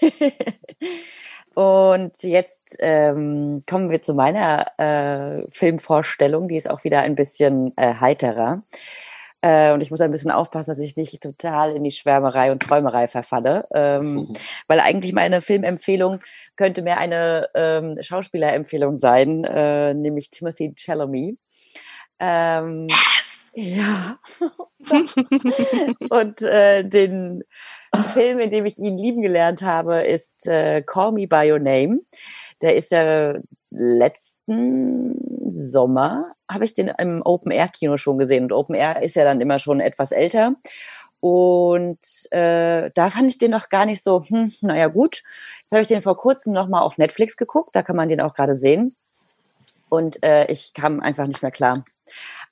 [1.60, 7.74] Und jetzt ähm, kommen wir zu meiner äh, Filmvorstellung, die ist auch wieder ein bisschen
[7.76, 8.62] äh, heiterer.
[9.42, 12.62] Äh, und ich muss ein bisschen aufpassen, dass ich nicht total in die Schwärmerei und
[12.62, 13.68] Träumerei verfalle.
[13.74, 14.32] Ähm, mhm.
[14.68, 16.20] Weil eigentlich meine Filmempfehlung
[16.56, 21.36] könnte mehr eine ähm, Schauspielerempfehlung sein, äh, nämlich Timothy Chalamet.
[22.20, 23.50] Ähm, yes!
[23.54, 24.18] Ja.
[26.08, 27.44] und äh, den
[28.12, 32.00] Film, in dem ich ihn lieben gelernt habe, ist äh, Call Me By Your Name.
[32.62, 33.34] Der ist ja
[33.70, 38.44] letzten Sommer, habe ich den im Open Air Kino schon gesehen.
[38.44, 40.54] Und Open Air ist ja dann immer schon etwas älter.
[41.20, 41.98] Und
[42.30, 45.22] äh, da fand ich den noch gar nicht so, hm, naja gut.
[45.60, 48.34] Jetzt habe ich den vor kurzem nochmal auf Netflix geguckt, da kann man den auch
[48.34, 48.96] gerade sehen.
[49.90, 51.84] Und äh, ich kam einfach nicht mehr klar.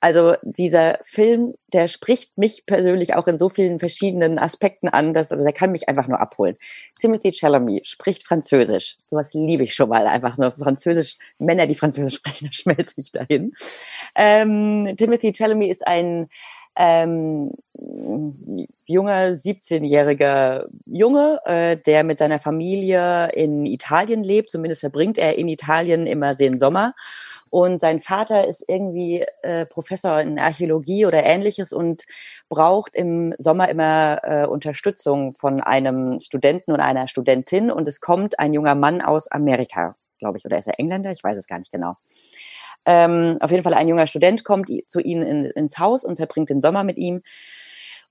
[0.01, 5.31] Also dieser Film, der spricht mich persönlich auch in so vielen verschiedenen Aspekten an, dass
[5.31, 6.55] also der kann mich einfach nur abholen.
[6.99, 8.97] Timothy Chalamet spricht Französisch.
[9.07, 10.07] Sowas liebe ich schon mal.
[10.07, 11.17] Einfach nur Französisch.
[11.37, 13.53] Männer, die Französisch sprechen, schmelze ich dahin.
[14.15, 16.29] Ähm, Timothy Chalamet ist ein
[16.75, 17.51] ähm,
[18.85, 24.49] junger 17-jähriger Junge, äh, der mit seiner Familie in Italien lebt.
[24.49, 26.93] Zumindest verbringt er in Italien immer den Sommer.
[27.49, 32.03] Und sein Vater ist irgendwie äh, Professor in Archäologie oder ähnliches und
[32.49, 37.71] braucht im Sommer immer äh, Unterstützung von einem Studenten und einer Studentin.
[37.71, 41.11] Und es kommt ein junger Mann aus Amerika, glaube ich, oder ist er Engländer?
[41.11, 41.95] Ich weiß es gar nicht genau.
[42.85, 46.49] Ähm, auf jeden Fall ein junger Student kommt zu ihnen in, ins Haus und verbringt
[46.49, 47.21] den Sommer mit ihm.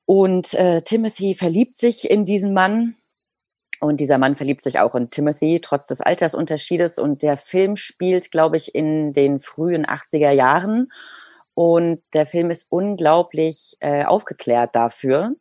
[0.05, 2.97] Und äh, Timothy verliebt sich in diesen Mann.
[3.81, 6.99] Und dieser Mann verliebt sich auch in Timothy, trotz des Altersunterschiedes.
[6.99, 10.91] Und der Film spielt, glaube ich, in den frühen 80er Jahren.
[11.55, 15.33] Und der Film ist unglaublich äh, aufgeklärt dafür,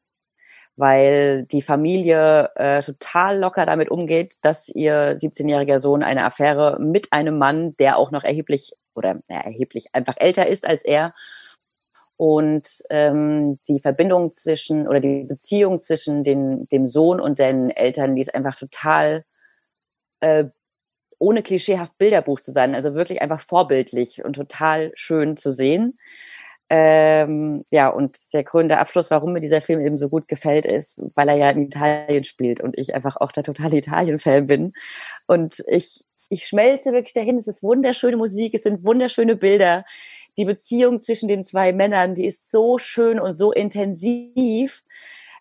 [0.75, 7.13] weil die Familie äh, total locker damit umgeht, dass ihr 17-jähriger Sohn eine Affäre mit
[7.13, 11.13] einem Mann, der auch noch erheblich oder ja, erheblich einfach älter ist als er.
[12.17, 18.15] Und ähm, die Verbindung zwischen oder die Beziehung zwischen den, dem Sohn und den Eltern,
[18.15, 19.23] die ist einfach total
[20.21, 20.45] äh,
[21.19, 25.97] ohne klischeehaft Bilderbuch zu sein, also wirklich einfach vorbildlich und total schön zu sehen.
[26.69, 31.01] Ähm, ja, und der krönende Abschluss, warum mir dieser Film eben so gut gefällt, ist,
[31.15, 34.73] weil er ja in Italien spielt und ich einfach auch der totale Italien-Fan bin.
[35.27, 37.37] Und ich ich schmelze wirklich dahin.
[37.37, 39.85] Es ist wunderschöne Musik, es sind wunderschöne Bilder.
[40.37, 44.83] Die Beziehung zwischen den zwei Männern, die ist so schön und so intensiv,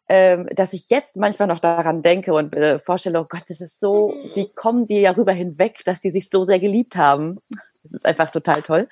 [0.08, 3.80] ähm, dass ich jetzt manchmal noch daran denke und äh, vorstelle, oh Gott, das ist
[3.80, 4.30] so, mhm.
[4.34, 7.40] wie kommen die darüber hinweg, dass die sich so sehr geliebt haben?
[7.82, 8.88] Das ist einfach total toll.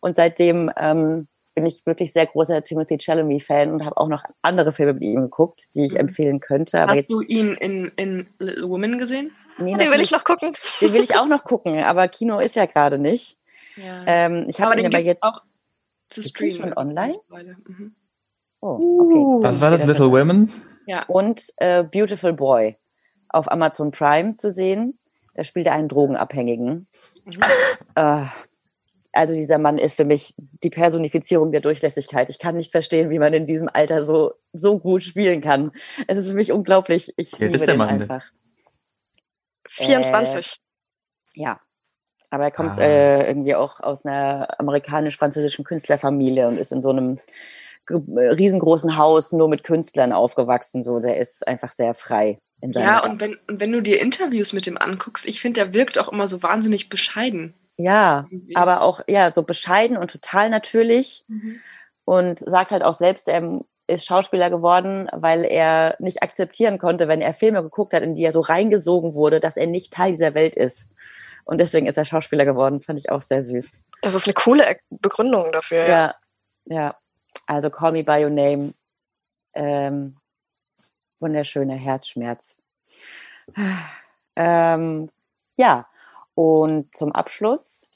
[0.00, 4.72] Und seitdem ähm, bin ich wirklich sehr großer Timothy Chalamet-Fan und habe auch noch andere
[4.72, 6.00] Filme mit ihm geguckt, die ich mhm.
[6.00, 6.80] empfehlen könnte.
[6.80, 9.32] Aber Hast jetzt, du ihn in, in Little Women gesehen?
[9.58, 10.06] Nee, den will nicht.
[10.06, 10.54] ich noch gucken.
[10.80, 13.36] Den will ich auch noch gucken, aber Kino ist ja gerade nicht.
[13.76, 14.04] Ja.
[14.06, 15.42] Ähm, ich habe ihn aber jetzt auch
[16.08, 16.56] zu streamen.
[16.56, 17.18] schon online?
[17.30, 17.94] Mhm.
[18.60, 19.18] Oh, okay.
[19.18, 19.42] Uh.
[19.42, 20.52] Was war das, Little Women?
[20.86, 21.04] Ja.
[21.04, 22.76] Und äh, Beautiful Boy
[23.28, 24.98] auf Amazon Prime zu sehen.
[25.34, 26.86] Da spielt er einen Drogenabhängigen.
[27.24, 27.42] Mhm.
[27.94, 28.26] Äh,
[29.12, 32.30] also dieser Mann ist für mich die Personifizierung der Durchlässigkeit.
[32.30, 35.70] Ich kann nicht verstehen, wie man in diesem Alter so, so gut spielen kann.
[36.06, 37.12] Es ist für mich unglaublich.
[37.16, 38.24] Ich liebe ist der Mann einfach.
[39.68, 40.58] 24.
[41.36, 41.60] Äh, ja.
[42.30, 42.82] Aber er kommt ah.
[42.82, 47.20] äh, irgendwie auch aus einer amerikanisch-französischen Künstlerfamilie und ist in so einem
[47.90, 50.82] riesengroßen Haus nur mit Künstlern aufgewachsen.
[50.82, 52.38] So, der ist einfach sehr frei.
[52.62, 55.98] ja, und wenn, und wenn du dir Interviews mit ihm anguckst, ich finde, der wirkt
[55.98, 57.54] auch immer so wahnsinnig bescheiden.
[57.82, 61.60] Ja, aber auch ja so bescheiden und total natürlich mhm.
[62.04, 67.20] und sagt halt auch selbst, er ist Schauspieler geworden, weil er nicht akzeptieren konnte, wenn
[67.20, 70.34] er Filme geguckt hat, in die er so reingesogen wurde, dass er nicht Teil dieser
[70.34, 70.90] Welt ist.
[71.44, 72.74] Und deswegen ist er Schauspieler geworden.
[72.74, 73.78] Das fand ich auch sehr süß.
[74.00, 75.88] Das ist eine coole Begründung dafür.
[75.88, 76.14] Ja,
[76.66, 76.82] ja.
[76.82, 76.88] ja.
[77.46, 78.74] Also Call Me by Your Name.
[79.54, 80.16] Ähm,
[81.20, 82.60] wunderschöner Herzschmerz.
[84.34, 85.10] Ähm,
[85.58, 85.86] ja,
[86.34, 87.88] und zum Abschluss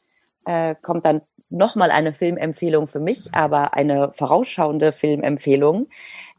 [0.44, 5.88] äh, kommt dann nochmal eine Filmempfehlung für mich, aber eine vorausschauende Filmempfehlung.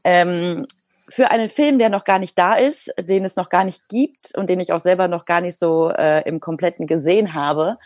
[0.04, 0.66] Ähm,
[1.10, 4.36] für einen Film, der noch gar nicht da ist, den es noch gar nicht gibt
[4.36, 7.78] und den ich auch selber noch gar nicht so äh, im Kompletten gesehen habe,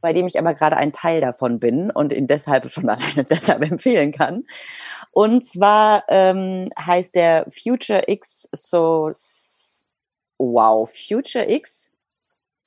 [0.00, 3.62] bei dem ich aber gerade ein Teil davon bin und ihn deshalb schon alleine deshalb
[3.62, 4.44] empfehlen kann.
[5.10, 9.10] Und zwar ähm, heißt der Future X so
[10.38, 11.90] wow Future X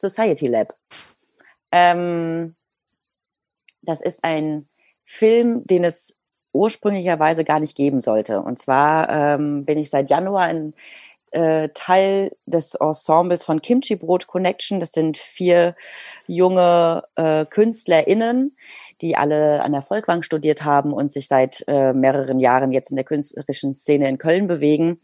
[0.02, 0.76] Society Lab.
[1.72, 2.56] Ähm,
[3.82, 4.68] das ist ein
[5.04, 6.18] Film, den es
[6.54, 8.42] ursprünglicherweise gar nicht geben sollte.
[8.42, 10.74] Und zwar ähm, bin ich seit Januar ein
[11.32, 14.80] äh, Teil des Ensembles von Kimchi Brot Connection.
[14.80, 15.76] Das sind vier
[16.28, 18.58] junge äh, KünstlerInnen,
[19.00, 22.98] die alle an der Volkwang studiert haben und sich seit äh, mehreren Jahren jetzt in
[22.98, 25.00] der künstlerischen Szene in Köln bewegen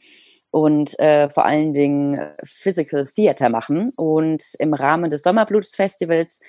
[0.57, 3.91] und äh, vor allen Dingen Physical Theater machen.
[3.95, 6.39] Und im Rahmen des Sommerbluts Festivals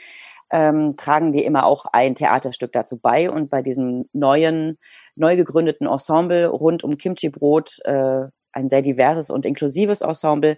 [0.50, 3.30] ähm, tragen die immer auch ein Theaterstück dazu bei.
[3.30, 4.78] Und bei diesem neuen,
[5.14, 10.56] neu gegründeten Ensemble rund um Kimchi Brot, äh, ein sehr diverses und inklusives Ensemble,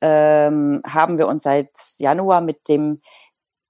[0.00, 3.00] ähm, haben wir uns seit Januar mit dem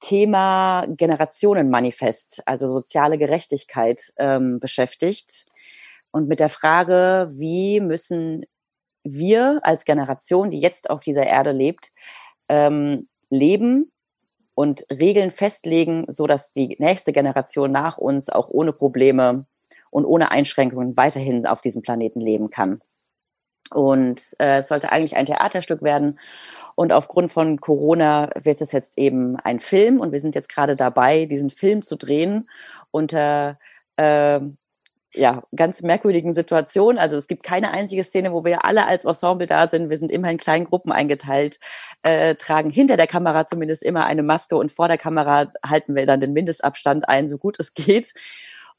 [0.01, 5.45] Thema Generationenmanifest, also soziale Gerechtigkeit, ähm, beschäftigt.
[6.13, 8.47] Und mit der Frage, wie müssen
[9.13, 11.93] wir als Generation, die jetzt auf dieser Erde lebt,
[12.49, 13.91] ähm, leben,
[14.59, 19.47] und Regeln festlegen, so dass die nächste Generation nach uns auch ohne Probleme
[19.91, 22.81] und ohne Einschränkungen weiterhin auf diesem Planeten leben kann.
[23.71, 26.19] Und äh, es sollte eigentlich ein Theaterstück werden.
[26.75, 30.01] Und aufgrund von Corona wird es jetzt eben ein Film.
[30.01, 32.51] Und wir sind jetzt gerade dabei, diesen Film zu drehen
[32.91, 33.61] unter
[33.95, 34.41] äh,
[35.15, 36.99] ja, ganz merkwürdigen Situationen.
[36.99, 39.91] Also es gibt keine einzige Szene, wo wir alle als Ensemble da sind.
[39.91, 41.59] Wir sind immer in kleinen Gruppen eingeteilt,
[42.03, 46.07] äh, tragen hinter der Kamera zumindest immer eine Maske und vor der Kamera halten wir
[46.07, 48.13] dann den Mindestabstand ein, so gut es geht.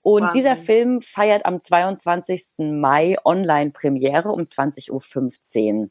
[0.02, 0.42] Und Wahnsinn.
[0.42, 2.60] dieser Film feiert am 22.
[2.60, 5.90] Mai Online-Premiere um 20.15 Uhr.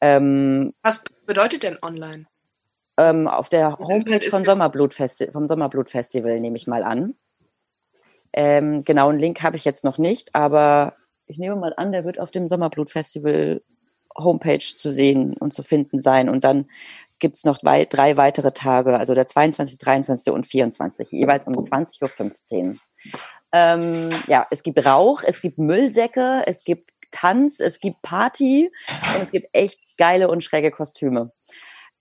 [0.00, 2.26] Ähm, Was bedeutet denn online?
[2.96, 7.14] Ähm, auf der Homepage vom Sommerblutfestival, vom Sommerblutfestival nehme ich mal an.
[8.32, 12.04] Ähm, genau, einen Link habe ich jetzt noch nicht, aber ich nehme mal an, der
[12.04, 13.62] wird auf dem Sommerblutfestival
[14.16, 16.28] Homepage zu sehen und zu finden sein.
[16.28, 16.68] Und dann
[17.18, 20.32] gibt es noch drei, drei weitere Tage, also der 22., 23.
[20.32, 22.76] und 24, jeweils um 20.15 Uhr.
[23.52, 28.70] Ähm, ja, es gibt Rauch, es gibt Müllsäcke, es gibt Tanz, es gibt Party
[29.14, 31.32] und es gibt echt geile und schräge Kostüme.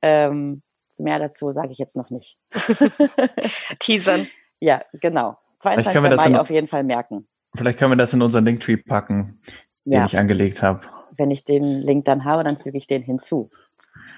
[0.02, 0.64] Ähm,
[0.98, 2.38] mehr dazu sage ich jetzt noch nicht.
[3.80, 4.28] Teasern.
[4.60, 5.38] Ja, genau.
[5.62, 6.02] 22.
[6.02, 7.28] Mai in, auf jeden Fall merken.
[7.56, 9.42] Vielleicht können wir das in unseren Linktree packen,
[9.86, 10.06] den ja.
[10.06, 10.82] ich angelegt habe.
[11.12, 13.50] Wenn ich den Link dann habe, dann füge ich den hinzu.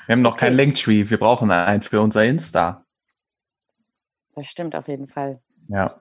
[0.06, 0.46] Wir haben noch okay.
[0.46, 2.86] keinen Linktree, wir brauchen einen für unser Insta.
[4.36, 5.42] Das stimmt auf jeden Fall.
[5.68, 6.00] Ja.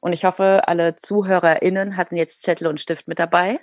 [0.00, 3.58] Und ich hoffe, alle ZuhörerInnen hatten jetzt Zettel und Stift mit dabei,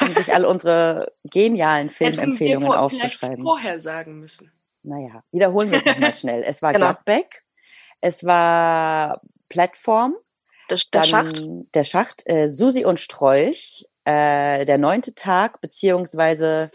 [0.00, 3.44] um sich all unsere genialen Filmempfehlungen wir aufzuschreiben.
[3.44, 4.50] vorher sagen müssen.
[4.82, 6.42] Naja, wiederholen wir es nochmal schnell.
[6.42, 6.86] Es war genau.
[6.86, 7.44] Gladbeck,
[8.00, 10.16] es war Plattform,
[10.70, 11.44] der, der Schacht,
[11.74, 16.70] der Schacht, äh, Susi und Strolch, äh, der neunte Tag, beziehungsweise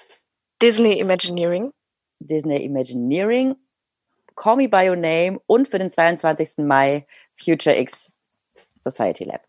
[0.61, 1.71] Disney Imagineering.
[2.19, 3.55] Disney Imagineering,
[4.35, 6.65] Call Me By Your Name und für den 22.
[6.65, 8.11] Mai Future X
[8.83, 9.41] Society Lab.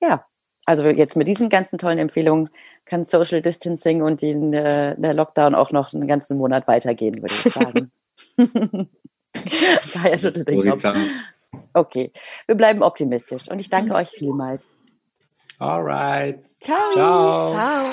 [0.00, 0.26] Ja,
[0.66, 2.50] also jetzt mit diesen ganzen tollen Empfehlungen
[2.84, 7.34] kann Social Distancing und den, äh, der Lockdown auch noch einen ganzen Monat weitergehen, würde
[7.34, 7.92] ich sagen.
[9.92, 10.84] Kaya schüttelt den Kopf.
[11.72, 12.12] Okay,
[12.46, 14.76] wir bleiben optimistisch und ich danke euch vielmals.
[15.58, 16.44] Alright.
[16.60, 16.92] Ciao.
[16.92, 17.46] Ciao.
[17.46, 17.86] Ciao.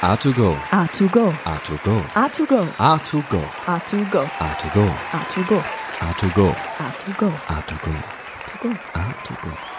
[0.00, 0.56] A2Go.
[0.70, 1.32] A2Go.
[1.44, 2.02] A2Go.
[2.14, 2.66] A2Go.
[2.78, 3.42] A2Go.
[3.58, 4.24] A2Go.
[4.38, 4.94] A2Go.
[5.10, 5.74] A2Go.
[6.00, 6.54] A2Go.
[6.78, 7.32] A2Go.
[7.48, 7.92] A2Go.
[8.62, 8.68] go.
[8.94, 9.75] A2Go.